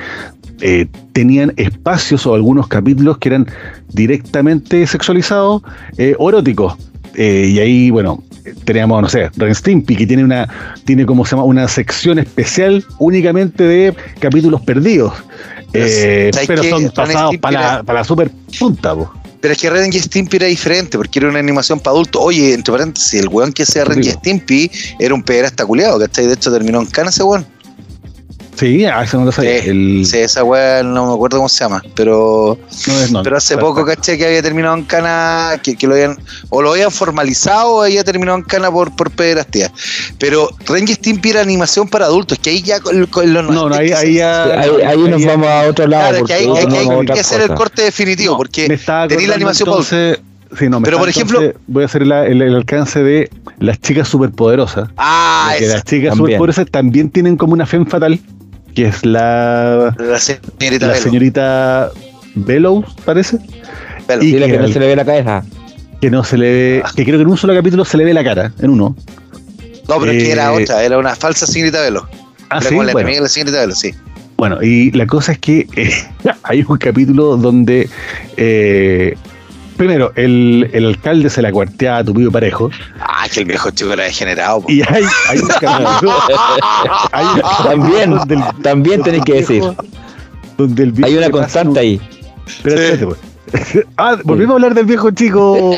[0.63, 3.47] eh, tenían espacios o algunos capítulos que eran
[3.93, 5.63] directamente sexualizados
[5.97, 6.75] eh, o eróticos.
[7.15, 8.23] Eh, y ahí, bueno,
[8.65, 10.49] teníamos, no sé, Ren Stimpy, que tiene una,
[10.85, 15.13] tiene como se llama, una sección especial únicamente de capítulos perdidos.
[15.73, 16.31] Pero, Eh,
[16.69, 19.13] son pasados para la, para la super punta, po.
[19.41, 22.21] Pero es que Ren y Stimpy era diferente, porque era una animación para adultos.
[22.23, 24.11] Oye, entre paréntesis, el weón que hacía Ren y.
[24.11, 26.27] Stimpy era un pederasta culiado, ¿cachai?
[26.27, 27.47] De hecho, terminó en cana ese weón.
[28.61, 29.63] Sí, a eso no lo sabía.
[29.63, 33.23] Sí, El- Sí, esa weón no me acuerdo cómo se llama, pero no es- no,
[33.23, 36.19] pero hace poco caché que había terminado en cana, que, que lo habían,
[36.51, 39.73] o lo habían formalizado o había terminado en cana por, por pederastía.
[40.19, 43.69] Pero Ren y Stimpy era animación para adultos, que ahí ya con, con los No,
[43.71, 44.45] no, ahí, 90 ahí ya.
[44.61, 46.03] Ahí, ahí nos vamos a otro lado.
[46.11, 48.65] Claro, que porque hay, que hacer el corte definitivo, No, porque
[49.09, 49.93] tenéis la animación para adultos.
[49.93, 53.03] entonces, sí, no, me Pero, por ejemplo- entonces- voy a hacer la- el, el alcance
[53.03, 54.91] de las chicas superpoderosas.
[54.99, 56.17] Ah, que las chicas también.
[56.17, 58.21] superpoderosas también tienen como una femme fatal,
[58.75, 61.03] que es la, la señorita la Velo.
[61.05, 61.91] señorita
[62.35, 63.39] Bellows, parece,
[64.21, 65.45] y- Dile que no se le ve la cabeza.
[66.01, 68.15] que no se le ve, que creo que en un solo capítulo se le ve
[68.15, 68.97] la cara, en uno.
[69.89, 72.09] No, pero es que era Eh, otra, era una falsa señorita Velo.
[72.49, 72.99] Ah, era sí, la bueno.
[73.01, 73.95] enemiga de la señorita Velo, sí.
[74.37, 75.93] Bueno, y la cosa es que eh,
[76.45, 77.89] hay un capítulo donde,
[78.37, 79.15] eh,
[79.81, 82.71] primero, el, el alcalde se la cuartea a Tupido Parejo,
[83.01, 84.61] Ah, que el viejo chico era degenerado.
[84.61, 84.71] po.
[84.71, 86.13] y hay, hay un capítulo...
[87.13, 89.63] hay un capítulo También, donde el- también tenés que decir.
[90.59, 92.01] donde el viejo Hay una un- constante ahí.
[92.47, 92.93] Espérate, Sí.
[92.93, 93.21] espérate, pues.
[93.97, 95.75] Ah, volvimos a hablar del viejo chico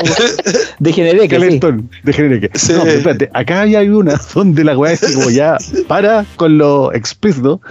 [0.79, 1.41] Degeneré que sí.
[1.41, 2.49] calentón de Generique.
[2.53, 2.73] Sí.
[2.73, 7.61] No, espérate, acá hay una donde la weá es como ya para con lo explícito,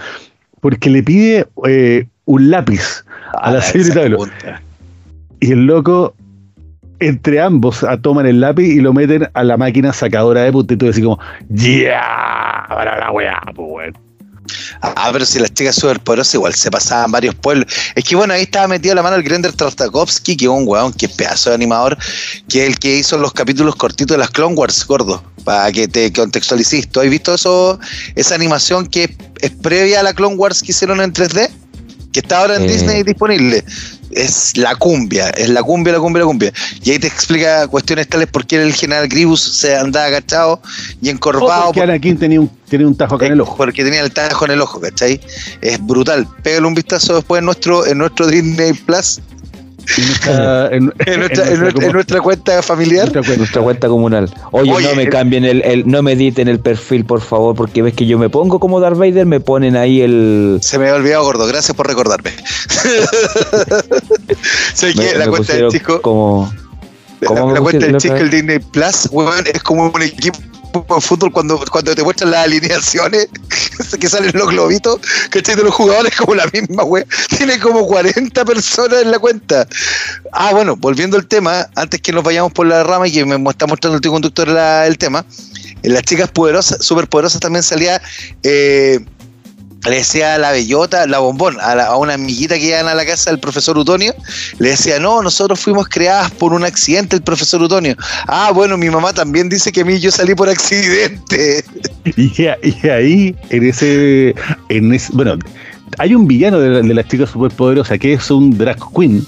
[0.61, 3.05] porque le pide eh, un lápiz
[3.39, 4.61] a la Ah, señorita.
[5.39, 6.15] Y el loco,
[7.07, 10.73] entre ambos, a, toman el lápiz y lo meten a la máquina sacadora de punta
[10.73, 11.19] y tú decís como,
[11.53, 13.97] yeah, para la weá, pues weón.
[14.81, 17.65] Ah, pero si las chicas superpoderosas igual se pasaban varios pueblos.
[17.95, 20.91] Es que bueno, ahí estaba metido la mano el Grender Tartakovsky, que es un weón,
[20.93, 21.97] que es pedazo de animador,
[22.49, 25.87] que es el que hizo los capítulos cortitos de las Clone Wars, gordo, para que
[25.87, 26.89] te contextualices.
[26.89, 27.79] ¿Tú has visto eso,
[28.15, 31.49] esa animación que es previa a la Clone Wars que hicieron en 3D?
[32.11, 32.67] Que está ahora en Eh.
[32.67, 33.63] Disney disponible.
[34.15, 36.53] Es la cumbia, es la cumbia, la cumbia, la cumbia.
[36.83, 40.61] Y ahí te explica cuestiones tales por qué el general Grievous se andaba agachado
[41.01, 41.65] y encorvado.
[41.65, 43.57] Porque Anakin tenía un, tenía un tajo acá en el ojo.
[43.57, 45.19] Porque tenía el tajo en el ojo, ¿cachai?
[45.61, 46.27] Es brutal.
[46.41, 49.21] Pégale un vistazo después en nuestro, en nuestro Disney Plus,
[49.97, 50.85] En nuestra, en, en
[51.19, 53.03] nuestra, en en nuestra- en nuestra cuenta familiar.
[53.03, 53.37] nuestra cuenta.
[53.37, 54.33] Nuestra cuenta comunal.
[54.51, 57.53] Oye, Oye, no me el- cambien el, el- no me editen el perfil, por favor,
[57.55, 60.59] porque ves que yo me pongo como Darth Vader, me ponen ahí el.
[60.61, 61.45] Se me había olvidado, gordo.
[61.47, 62.31] Gracias por recordarme.
[64.73, 66.51] sé que la cuenta del chico, Como.
[67.25, 70.37] ¿Cómo la, la cuenta del chico, el Disney Plus, weón, es como un equipo
[71.01, 73.27] fútbol cuando, cuando te muestran las alineaciones
[73.99, 74.99] que salen los globitos,
[75.29, 75.55] ¿cachai?
[75.55, 77.05] De los jugadores como la misma, weón.
[77.37, 79.67] Tiene como 40 personas en la cuenta.
[80.31, 83.49] Ah, bueno, volviendo al tema, antes que nos vayamos por la rama y que me
[83.49, 85.25] está mostrando el tío conductor la- el tema,
[85.83, 88.01] en las chicas poderosas, super poderosas también salía,
[88.43, 88.99] eh,
[89.89, 92.93] le decía a la bellota, la bombón, a, la- a una amiguita que iban a
[92.93, 94.13] la casa del profesor Utonio,
[94.59, 97.95] le decía, no, nosotros fuimos creadas por un accidente, el profesor Utonio.
[98.27, 101.63] Ah, bueno, mi mamá también dice que a mí yo salí por accidente.
[102.17, 102.47] Y,
[102.89, 104.35] ahí, en ese,
[104.69, 105.11] en ese.
[105.13, 105.35] Bueno,
[105.97, 109.25] hay un villano de, la- de las chicas superpoderosas que es un drag queen.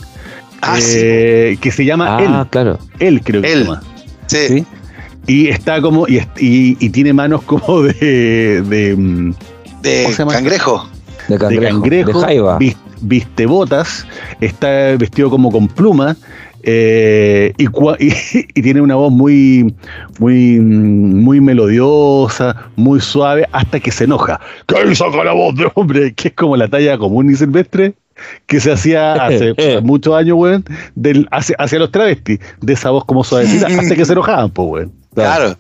[0.62, 2.80] Ah, eh, que se llama Ah, claro.
[3.00, 3.08] él.
[3.16, 3.60] Él creo que Él.
[3.60, 3.84] se llama.
[4.28, 4.38] sí.
[4.50, 4.66] ¿sí?
[5.28, 6.06] Y está como.
[6.08, 8.62] Y, y tiene manos como de.
[8.62, 9.34] de, mm,
[10.28, 10.90] cangrejo.
[11.28, 11.62] De cangrejo.
[11.62, 12.20] De, cangrejo.
[12.22, 12.60] jaiba.
[13.02, 14.06] viste botas.
[14.42, 14.68] Está
[14.98, 16.16] vestido como con pluma.
[16.68, 18.12] eh, y, cua- y,
[18.60, 19.74] y tiene una voz muy,
[20.20, 24.40] muy, muy melodiosa, muy suave, hasta que se enoja.
[24.68, 27.94] Que él saca la voz de hombre, que es como la talla común y silvestre
[28.48, 30.64] que se hacía hace muchos años, weón,
[30.96, 34.70] del, hacia, hacia los travestis, de esa voz como suavecita, hasta que se enojaban, pues,
[34.70, 34.92] weón.
[35.14, 35.56] Claro.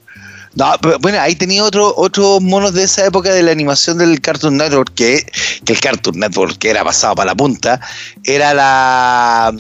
[0.56, 4.22] No, pero bueno, ahí tenía otro, otros monos de esa época de la animación del
[4.22, 5.26] Cartoon Network, que,
[5.66, 7.80] que el Cartoon Network, que era pasado para la punta,
[8.24, 9.54] era la,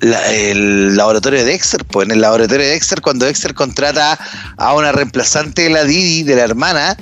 [0.00, 1.84] la- el laboratorio de Dexter.
[1.84, 4.18] Pues en el laboratorio de Dexter, cuando Dexter contrata
[4.56, 6.96] a una reemplazante de la Didi, de la hermana,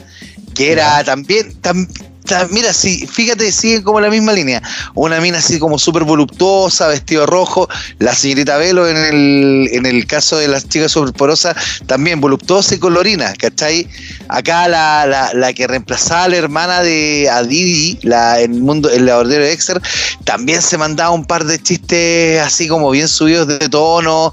[0.54, 2.04] que era también, tam- tam-
[2.50, 4.62] mira, sí, fíjate, siguen como la misma línea.
[4.94, 7.68] Una mina así como súper voluptuosa, vestido rojo.
[7.98, 11.56] La señorita Velo en el, en el caso de las chicas superporosas,
[11.86, 13.88] también voluptuosa y colorina, ¿cachai?
[14.28, 18.90] Acá la, la, la que reemplazaba a la hermana de a Didi, la, en mundo,
[18.90, 19.80] el laboratorio de Dexter,
[20.24, 24.32] también se mandaba un par de chistes así como bien subidos de tono,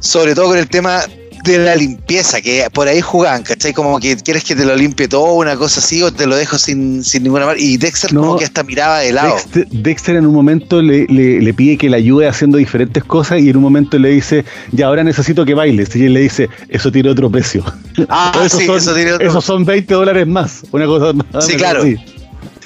[0.00, 1.04] sobre todo con el tema
[1.44, 3.72] de la limpieza, que por ahí jugaban, ¿cachai?
[3.72, 6.58] Como que quieres que te lo limpie todo, una cosa así, o te lo dejo
[6.58, 7.56] sin, sin ninguna mar.
[7.58, 8.20] Y Dexter No.
[8.22, 9.34] como que hasta miraba de lado.
[9.34, 13.40] Dexter, Dexter en un momento le, le- le pide que le ayude haciendo diferentes cosas
[13.40, 15.94] y en un momento le dice, ya ahora necesito que bailes.
[15.96, 17.64] Y él le dice, eso tiene otro precio.
[18.08, 20.62] Ah, esos sí, son, eso tiene otro- esos son 20 dólares más.
[20.70, 21.44] Una cosa más.
[21.46, 21.82] Sí, claro.
[21.82, 21.96] así.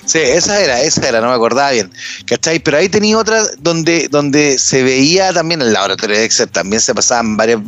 [0.07, 1.91] Sí, esa era, esa era, no me acordaba bien.
[2.27, 2.59] ¿Cachai?
[2.61, 6.95] Pero ahí tenía otra donde, donde se veía también el laboratorio de Dexter, también se
[6.95, 7.61] pasaban varios,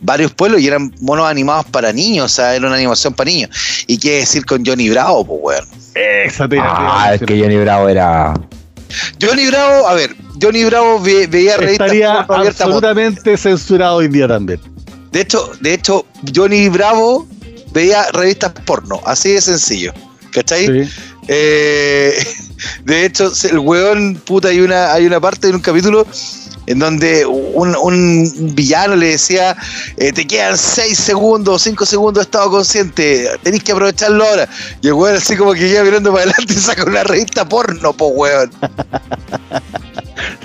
[0.00, 3.50] varios pueblos y eran monos animados para niños, o sea, era una animación para niños.
[3.86, 5.68] Y qué decir con Johnny Bravo, pues weón.
[5.94, 8.34] Esa te- Ah, es que Johnny Bravo era.
[9.22, 14.60] Johnny Bravo, a ver, Johnny Bravo ve- veía revistas Estaría absolutamente censurado hoy día también.
[15.12, 17.28] De hecho, de hecho, Johnny Bravo
[17.72, 19.92] veía revistas porno, así de sencillo.
[20.32, 20.66] ¿Cachai?
[20.84, 20.90] Sí.
[21.28, 22.24] Eh,
[22.84, 26.06] de hecho, el weón, puta, hay una, hay una parte en un capítulo
[26.68, 29.56] en donde un, un villano le decía,
[29.96, 34.46] eh, te quedan 6 segundos, 5 segundos de estado consciente, tenéis que aprovecharlo ahora.
[34.82, 37.94] Y el weón así como que iba mirando para adelante y saca una revista porno,
[37.94, 38.50] po weón.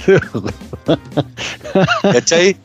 [2.04, 2.58] ¿Cachai?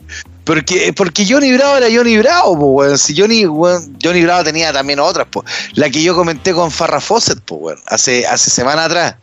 [0.49, 2.97] Porque, porque Johnny Bravo era Johnny Bravo, po, weón.
[2.97, 5.45] Si Johnny, weón, Johnny Bravo tenía también otras, po.
[5.75, 9.17] La que yo comenté con Farrah Fawcett, po, weón, hace, hace semana atrás.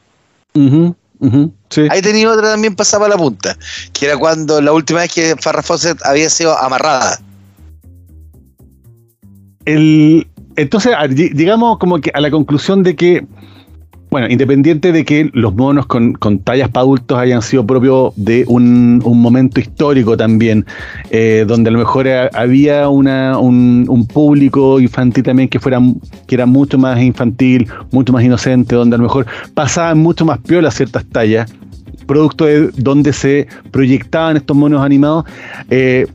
[0.54, 1.82] Sí.
[1.90, 3.58] Ahí tenía otra también pasaba la punta,
[3.92, 7.20] que era cuando la última vez que Farrah Fawcett había sido amarrada.
[9.66, 13.26] El, entonces, llegamos como que a la conclusión de que,
[14.12, 18.46] bueno, independiente de que los monos con, con tallas para adultos hayan sido propios de
[18.48, 20.66] un, un momento histórico también,
[21.10, 25.82] eh, donde a lo mejor ha- había una, un, un público infantil también que fuera
[26.28, 30.40] que era mucho más infantil, mucho más inocente, donde a lo mejor pasaban mucho más
[30.40, 31.52] piola ciertas tallas,
[32.06, 35.26] producto de donde se proyectaban estos monos animados.
[35.70, 36.08] eh,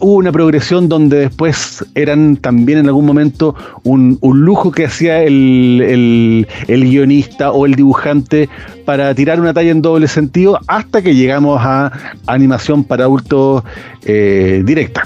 [0.00, 5.22] hubo una progresión donde después eran también en algún momento un, un lujo que hacía
[5.22, 8.48] el, el- el guionista o el dibujante
[8.84, 11.92] para tirar una talla en doble sentido hasta que llegamos a
[12.26, 13.62] animación para adultos
[14.04, 15.04] eh, directa.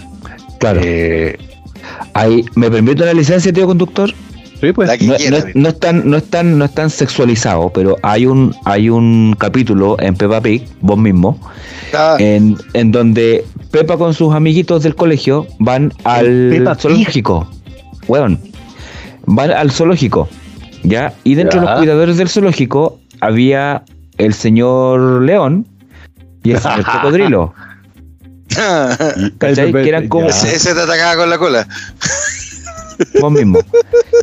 [0.58, 0.80] Claro.
[0.82, 1.36] Eh,
[2.14, 4.10] Ahí, ¿Me permite una licencia, tío conductor?
[4.60, 4.88] sí, pues.
[4.88, 7.96] La No, quiera, no- no es tan, no, es tan, no es tan sexualizado, pero
[8.02, 11.38] hay un, hay un capítulo en Peppa Pig, vos mismo,
[11.94, 17.48] Ah, en, en donde Peppa con sus amiguitos del colegio van al zoológico.
[18.08, 18.38] Weón.
[19.26, 20.28] Van al zoológico.
[20.82, 21.12] ¿Ya?
[21.24, 23.84] Y dentro de los cuidadores del zoológico había
[24.18, 25.66] el señor león
[26.42, 27.54] y el señor cocodrilo.
[29.38, 29.72] ¿cachai?
[29.72, 31.68] Que eran como- Ya, ese, ese te atacaba con la cola.
[33.20, 33.58] Vos mismo.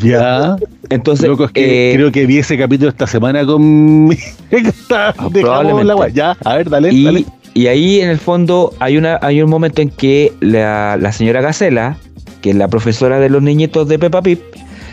[0.03, 0.55] ya.
[0.89, 4.17] Entonces, Loco, es que eh, creo que vi ese capítulo esta semana con mi...
[4.51, 5.85] Está- probablemente.
[5.95, 7.25] la Ya, a ver, dale, y, dale.
[7.58, 11.41] Y ahí en el fondo hay una hay un momento en que la, la señora
[11.41, 11.97] Gacela,
[12.41, 14.39] que es la profesora de los niñitos de Peppa Pig,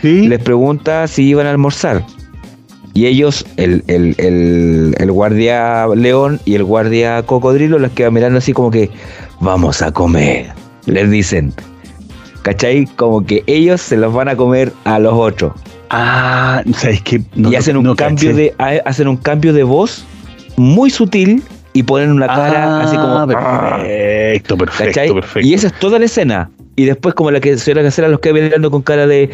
[0.01, 0.27] Sí.
[0.27, 2.03] les pregunta si iban a almorzar.
[2.93, 8.37] Y ellos, el, el, el, el guardia león y el guardia cocodrilo, les quedan mirando
[8.37, 8.89] así como que,
[9.41, 10.47] vamos a comer,
[10.85, 11.53] les dicen.
[12.43, 12.85] ¿Cachai?
[12.95, 15.53] Como que ellos se los van a comer a los otros.
[15.89, 17.21] Ah, ¿sabes qué?
[17.35, 20.05] y hacen un cambio de ha- hacen un cambio de voz
[20.57, 21.41] muy sutil
[21.75, 25.13] y ponen una cara así como Ah, Perfecto, perfecto, ¿cachai?
[25.13, 25.47] perfecto.
[25.47, 26.49] Y esa es toda la escena.
[26.77, 29.29] Y después como la que señora Casera los queda mirando con cara de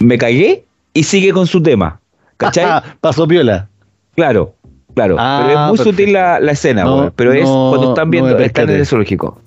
[0.00, 0.64] me cagué
[0.94, 2.00] y sigue con su tema.
[2.36, 2.64] ¿Cachai?
[2.66, 3.68] Ah, Pasó piola.
[4.16, 4.54] claro,
[4.94, 5.14] claro.
[5.18, 5.90] Ah, pero es muy perfecto.
[5.90, 8.76] sutil la, la escena, No, pero es no, cuando están no viendo, me están en
[8.76, 9.40] el zoológico.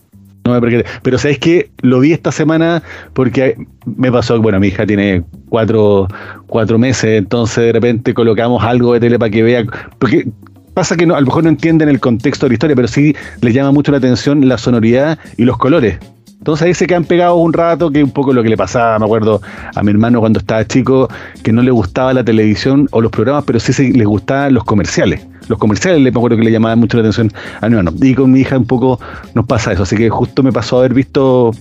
[0.45, 0.85] No me percaté.
[1.03, 2.81] Pero sabes que lo vi esta semana
[3.13, 3.57] porque
[3.97, 6.07] me pasó, bueno, mi hija tiene cuatro,
[6.47, 9.65] cuatro meses, entonces de repente colocamos algo de tele para que vea.
[9.99, 10.27] Porque
[10.73, 13.15] pasa que no, a lo mejor no entienden el contexto de la historia, pero sí
[13.41, 15.97] les llama mucho la atención la sonoridad y los colores.
[16.39, 18.97] Entonces ahí se quedan pegados un rato, que es un poco lo que le pasaba,
[18.97, 19.41] me acuerdo,
[19.75, 21.07] a mi hermano cuando estaba chico,
[21.43, 24.63] que no le gustaba la televisión o los programas, pero sí se, les gustaban los
[24.63, 25.27] comerciales.
[25.47, 27.95] Los comerciales, me acuerdo que le llamaban mucho la atención a mi hermano.
[28.01, 28.99] Y con mi hija un poco
[29.35, 31.51] nos pasa eso, así que justo me pasó haber visto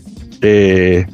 [0.43, 1.07] Eh,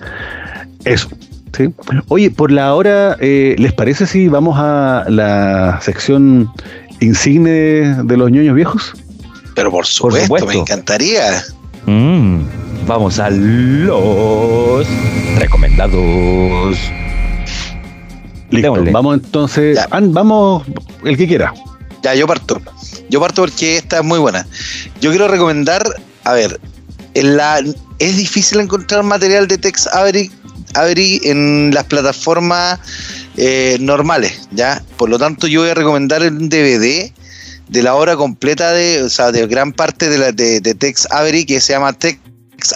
[0.84, 1.09] eso.
[1.57, 1.68] ¿sí?
[2.09, 6.51] Oye, por la hora, eh, ¿les parece si vamos a la sección
[7.01, 8.92] insigne de los ñoños viejos?
[9.55, 10.49] Pero por supuesto, supuesto.
[10.49, 11.44] me encantaría.
[11.86, 12.40] Mm,
[12.86, 14.86] vamos a los
[15.38, 16.76] recomendados.
[18.51, 18.90] Listo, Démosle.
[18.92, 20.64] vamos entonces, an- vamos
[21.05, 21.53] el que quiera.
[22.03, 22.61] Ya, yo parto.
[23.09, 24.47] Yo parto porque esta es muy buena.
[25.01, 25.82] Yo quiero recomendar,
[26.24, 26.61] a ver,
[27.14, 27.59] en la,
[27.99, 30.30] es difícil encontrar material de Tex Avery,
[30.74, 32.78] Avery en las plataformas
[33.37, 34.82] eh, normales, ¿ya?
[34.97, 37.12] Por lo tanto, yo voy a recomendar un DVD
[37.68, 41.07] de la obra completa de, o sea, de gran parte de, la, de, de Tex
[41.11, 42.18] Avery que se llama Tex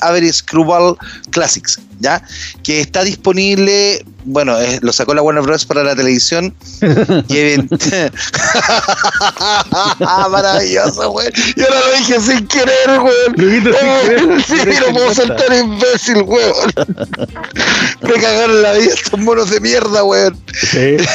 [0.02, 0.96] Avery Screwball
[1.30, 2.22] Classics, ¿ya?
[2.62, 5.64] Que está disponible, bueno, eh, lo sacó la Warner Bros.
[5.66, 6.54] para la televisión
[7.28, 8.12] y event-
[10.30, 11.28] Maravilloso, güey.
[11.56, 13.62] Yo no lo dije sin querer, güey.
[13.62, 14.42] Querer.
[14.46, 14.56] Sí,
[14.86, 16.44] no puedo ser tan imbécil, güey.
[18.02, 20.30] Me cagaron la vida estos monos de mierda, güey.
[20.70, 20.96] Sí.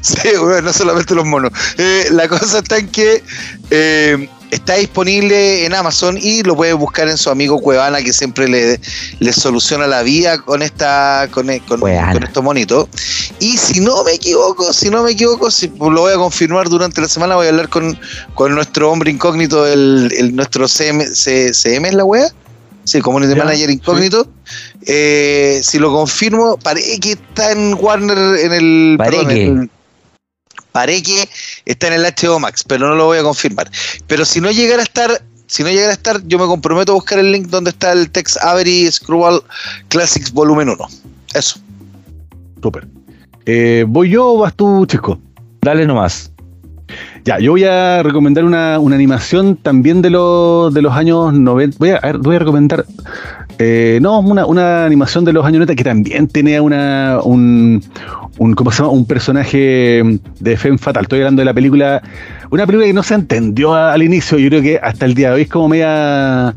[0.00, 1.50] Sí, güey, no solamente los monos.
[1.76, 3.20] Eh, la cosa está en que
[3.70, 8.46] eh, está disponible en Amazon y lo puede buscar en su amigo Cuevana que siempre
[8.48, 8.78] le,
[9.18, 12.12] le soluciona la vida con esta con, con, Cuevana.
[12.12, 12.86] con estos monitos.
[13.40, 17.00] Y si no me equivoco, si no me equivoco, si, lo voy a confirmar durante
[17.00, 17.98] la semana, voy a hablar con,
[18.34, 22.28] con nuestro hombre incógnito, el, el- nuestro CM, C- CM es la wea.
[22.84, 24.28] Sí, Community Ya, Manager incógnito.
[24.86, 28.94] Eh, si lo confirmo, parece que está en Warner en el.
[28.98, 29.44] Parece perdón, que.
[29.46, 29.70] en el-
[30.72, 31.28] Parece que
[31.66, 33.70] está en el HBO Max, pero no lo voy a confirmar.
[34.06, 36.94] Pero si no llegara a estar, si no llegara a estar, yo me comprometo a
[36.94, 39.42] buscar el link donde está el Tex Avery Screwball
[39.88, 40.88] Classics Volumen 1.
[41.34, 41.60] Eso.
[42.62, 42.86] Súper.
[43.46, 45.18] Eh, ¿Voy yo o vas tú, Chisco?
[45.60, 46.30] Dale nomás.
[47.24, 51.76] Ya, yo voy a recomendar una, una animación también de, los de los años 90.
[51.78, 52.84] Voy a, a ver, voy a recomendar.
[53.58, 57.82] Eh, no, una, una animación de los años 90 que también tenía una, un,
[58.38, 58.90] un, ¿cómo se llama?
[58.92, 60.02] un personaje
[60.40, 61.02] de Femme Fatal.
[61.04, 62.02] Estoy hablando de la película.
[62.50, 64.38] Una película que no se entendió a- al inicio.
[64.38, 66.54] Yo creo que hasta el día de hoy es como media,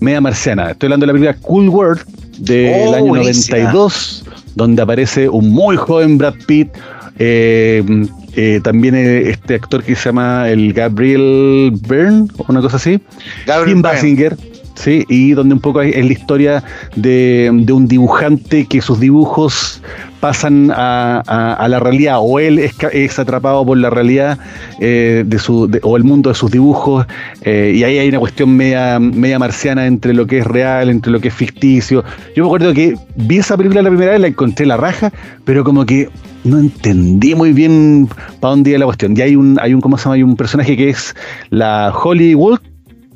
[0.00, 0.70] media marciana.
[0.70, 2.00] Estoy hablando de la película Cool World
[2.38, 3.58] del Oh, año buenísima.
[3.58, 4.24] 92,
[4.54, 6.68] donde aparece un muy joven Brad Pitt.
[7.18, 7.82] eh,
[8.36, 13.00] eh, también eh, este actor que se llama el Gabriel Byrne, o una cosa así.
[13.46, 13.94] Gabriel Kim Byrne.
[13.96, 14.36] Basinger,
[14.74, 16.64] sí, y donde un poco es la historia
[16.96, 19.82] de, un dibujante que sus dibujos
[20.20, 24.38] pasan a, la realidad, o él es, es atrapado por la realidad
[24.80, 27.06] eh, de su, o el mundo de sus dibujos,
[27.42, 31.12] eh, y ahí hay una cuestión media, media marciana entre lo que es real, entre
[31.12, 32.04] lo que es ficticio.
[32.34, 35.12] Yo me acuerdo que vi esa película la primera vez, la encontré la raja,
[35.44, 36.08] pero como que
[36.44, 38.08] no entendí muy bien
[38.40, 39.16] para dónde iba la cuestión.
[39.16, 40.14] Y hay un, hay un, ¿cómo se llama?
[40.14, 41.14] Hay un personaje que es
[41.50, 42.60] la Hollywood,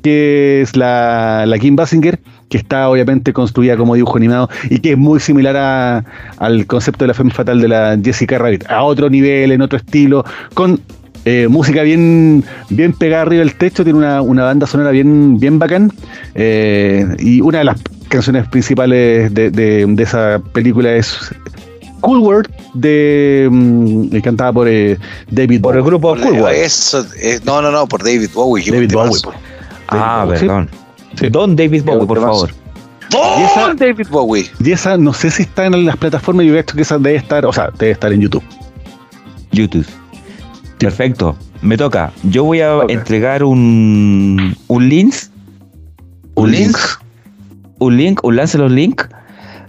[0.03, 2.19] que es la, la Kim Basinger,
[2.49, 6.03] que está obviamente construida como dibujo animado y que es muy similar a-
[6.37, 9.77] al concepto de la Femme Fatal de la Jessica Rabbit, a otro nivel, en otro
[9.77, 10.23] estilo,
[10.53, 10.79] con
[11.25, 15.59] eh, música bien, bien pegada arriba del techo, tiene una, una banda sonora bien, bien
[15.59, 15.91] bacán,
[16.33, 21.17] eh, y una de las canciones principales de, de- de esa película es
[21.99, 24.97] Cool World, de, mm, cantada por eh,
[25.29, 25.89] David Por el Bowie.
[25.91, 26.57] grupo Por- Cool World.
[26.57, 28.71] Eso, eh, no, no, no, por David Bowie.
[28.71, 28.93] David.
[29.91, 30.69] Ah, Bowie, perdón.
[31.15, 31.29] Sí.
[31.29, 32.49] Don David Bowie, por favor.
[33.15, 34.45] ¡Oh, Y esa- David Bowie!
[34.63, 37.45] Y esa no sé si está en las plataformas, yo creo que esa debe estar,
[37.45, 38.43] o sea, debe estar en YouTube.
[39.51, 39.85] YouTube.
[40.77, 41.35] Perfecto.
[41.61, 42.11] Me toca.
[42.23, 45.13] Yo voy a entregar un, un link.
[46.35, 46.77] ¿Un link?
[47.79, 49.01] Un link, un Lancelot link.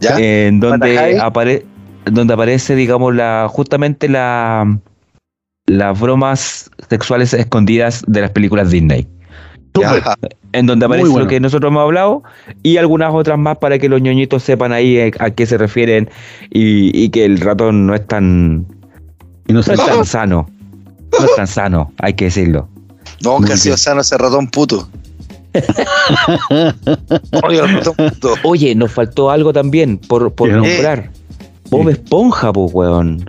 [0.00, 0.16] ¿Ya?
[0.18, 1.66] En donde, apare
[2.04, 4.78] donde aparece, digamos, la justamente la
[5.66, 9.06] las bromas sexuales escondidas de las películas Disney.
[9.78, 10.16] Ya.
[10.52, 11.24] En donde aparece bueno.
[11.24, 12.22] lo que nosotros hemos hablado
[12.62, 16.10] y algunas otras más para que los ñoñitos sepan ahí eh, a qué se refieren
[16.50, 18.66] y, y que el ratón no es tan,
[19.46, 20.50] Y no es tan sano.
[21.18, 22.68] No es tan sano, hay que decirlo.
[23.22, 24.88] No, que ha sido sano ese ratón puto.
[27.44, 28.34] Oye, el ratón puto.
[28.44, 31.10] Oye, nos faltó algo también por, por nombrar.
[31.70, 33.28] Bob Esponja, pues, weón.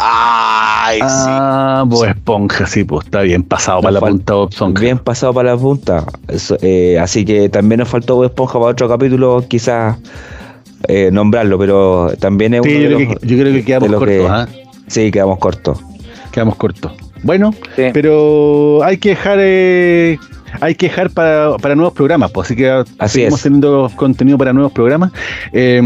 [0.00, 1.04] Ay, sí.
[1.06, 4.80] Ah, Bob Esponja, sí, pues está bien pasado para la punta Bob Esponja.
[4.80, 6.04] Bien pasado para la punta.
[6.28, 9.96] Eso, eh, así que también nos faltó Bob Esponja para otro capítulo, quizás
[10.86, 13.64] eh, nombrarlo, pero también es Sí, uno yo de creo, los- que, yo creo que
[13.64, 14.48] quedamos cortos, que- ¿ah?
[14.86, 15.78] Sí, quedamos cortos.
[16.30, 16.92] Quedamos cortos.
[17.24, 17.82] Bueno, Sí.
[17.92, 20.18] pero hay que dejar eh,
[20.60, 22.68] hay que dejar para, para nuevos programas, pues, así que
[22.98, 23.42] Así seguimos es.
[23.42, 25.12] teniendo contenido para nuevos programas.
[25.52, 25.80] Eh,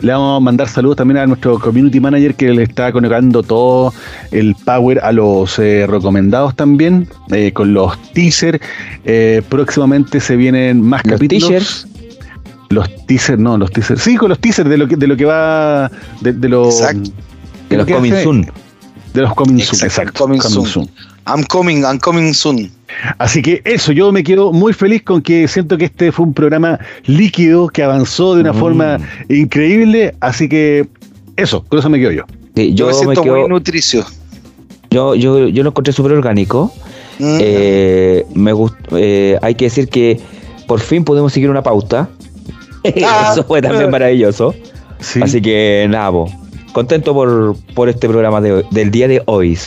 [0.00, 3.92] le vamos a mandar saludos también a nuestro community manager que le está conectando todo
[4.30, 8.60] el power a los eh, recomendados también, eh, con los teasers.
[9.04, 11.48] Eh, próximamente se vienen más Los capítulos.
[11.48, 11.86] teasers.
[12.70, 15.24] los teasers, no, los teasers, sí, con los teasers de lo que, de lo que
[15.24, 15.90] va,
[16.20, 17.10] de, de lo, Exacto.
[17.70, 18.50] De los coming soon.
[19.14, 20.66] de los coming soon, Exacto, exacto, coming coming soon.
[20.66, 20.90] soon.
[21.26, 22.70] I'm coming, I'm coming soon.
[23.18, 26.32] Así que eso, yo me quedo muy feliz con que siento que este fue un
[26.34, 28.58] programa líquido que avanzó de una Mm.
[28.58, 30.86] forma increíble, así que
[31.36, 32.22] eso, con eso me quedo yo.
[32.54, 34.04] Sí, Yo, yo, me me siento muy nutricio.
[34.90, 36.72] yo, yo, yo lo encontré súper orgánico.
[37.18, 37.38] Mm.
[37.40, 40.20] Eh, me gust- eh, hay que decir que
[40.66, 42.08] por fin pudimos seguir una pauta.
[43.04, 43.30] Ah.
[43.32, 44.54] Eso fue también maravilloso.
[45.00, 46.30] Sí, Así que nada, po,
[46.72, 49.58] contento por, por este programa de, hoy- del día de hoy.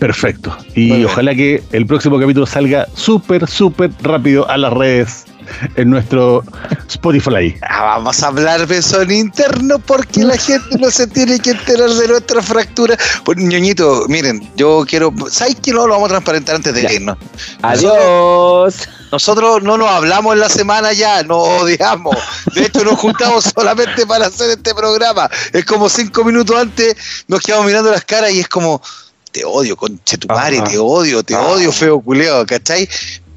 [0.00, 0.56] Perfecto.
[0.74, 5.26] Y ojalá que el próximo capítulo salga súper, súper rápido a las redes
[5.76, 6.42] en nuestro
[6.88, 7.54] Spotify.
[7.62, 11.50] Ah, vamos a hablar de eso en interno porque la gente no se tiene que
[11.50, 12.96] enterar de nuestra fractura.
[13.24, 15.12] Pues, ñoñito, miren, yo quiero.
[15.30, 16.92] ¿Sabes que no lo vamos a transparentar antes de Ya.
[16.92, 17.18] irnos?
[17.62, 18.88] Adiós.
[19.12, 22.16] Nosotros no nos hablamos en la semana ya, nos odiamos.
[22.54, 25.28] De hecho, nos juntamos solamente para hacer este programa.
[25.52, 26.94] Es como cinco minutos antes,
[27.26, 28.80] nos quedamos mirando las caras y es como,
[29.32, 30.68] te odio, conchetumare, Ajá.
[30.70, 31.42] te odio, te Ah.
[31.46, 32.88] odio, feo culeo, ¿cachai?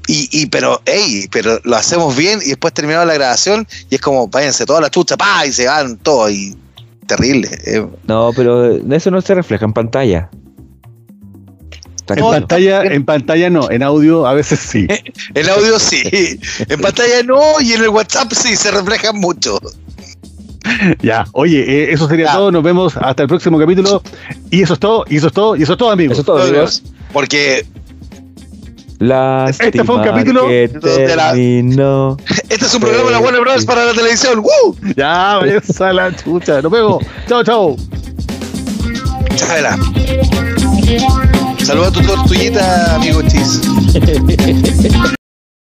[0.06, 4.00] Y, y pero, hey, pero lo hacemos bien y después terminamos la grabación y es
[4.00, 6.54] como, váyanse toda la chucha, pa, y se van todos y
[7.06, 7.48] terrible.
[7.66, 7.86] eh.
[8.06, 10.30] No, pero eso no se refleja en pantalla.
[12.06, 14.86] En pantalla, en pantalla no, en audio a veces sí.
[15.34, 16.02] El audio sí,
[16.68, 19.58] en pantalla no y en el WhatsApp sí, se reflejan mucho.
[21.02, 22.32] Ya, oye, eh, eso sería Ya.
[22.34, 22.50] todo.
[22.52, 24.02] Nos vemos hasta el próximo capítulo.
[24.50, 26.12] Y eso es todo, y eso es todo, y eso es todo, amigos.
[26.12, 26.82] Eso es todo, amigos.
[27.12, 27.66] Porque
[29.00, 32.16] Lástima Este fue un capítulo que terminó.
[32.48, 33.66] este es un programa de la Warner Bros.
[33.66, 34.38] para la televisión.
[34.38, 34.76] ¡Woo!
[34.96, 36.62] Ya, esa la chucha.
[36.62, 37.04] Nos vemos.
[37.28, 37.76] Chao, chao.
[39.36, 39.76] Chabela.
[41.62, 43.60] Saluda a tu tortuguita, amigo Chis.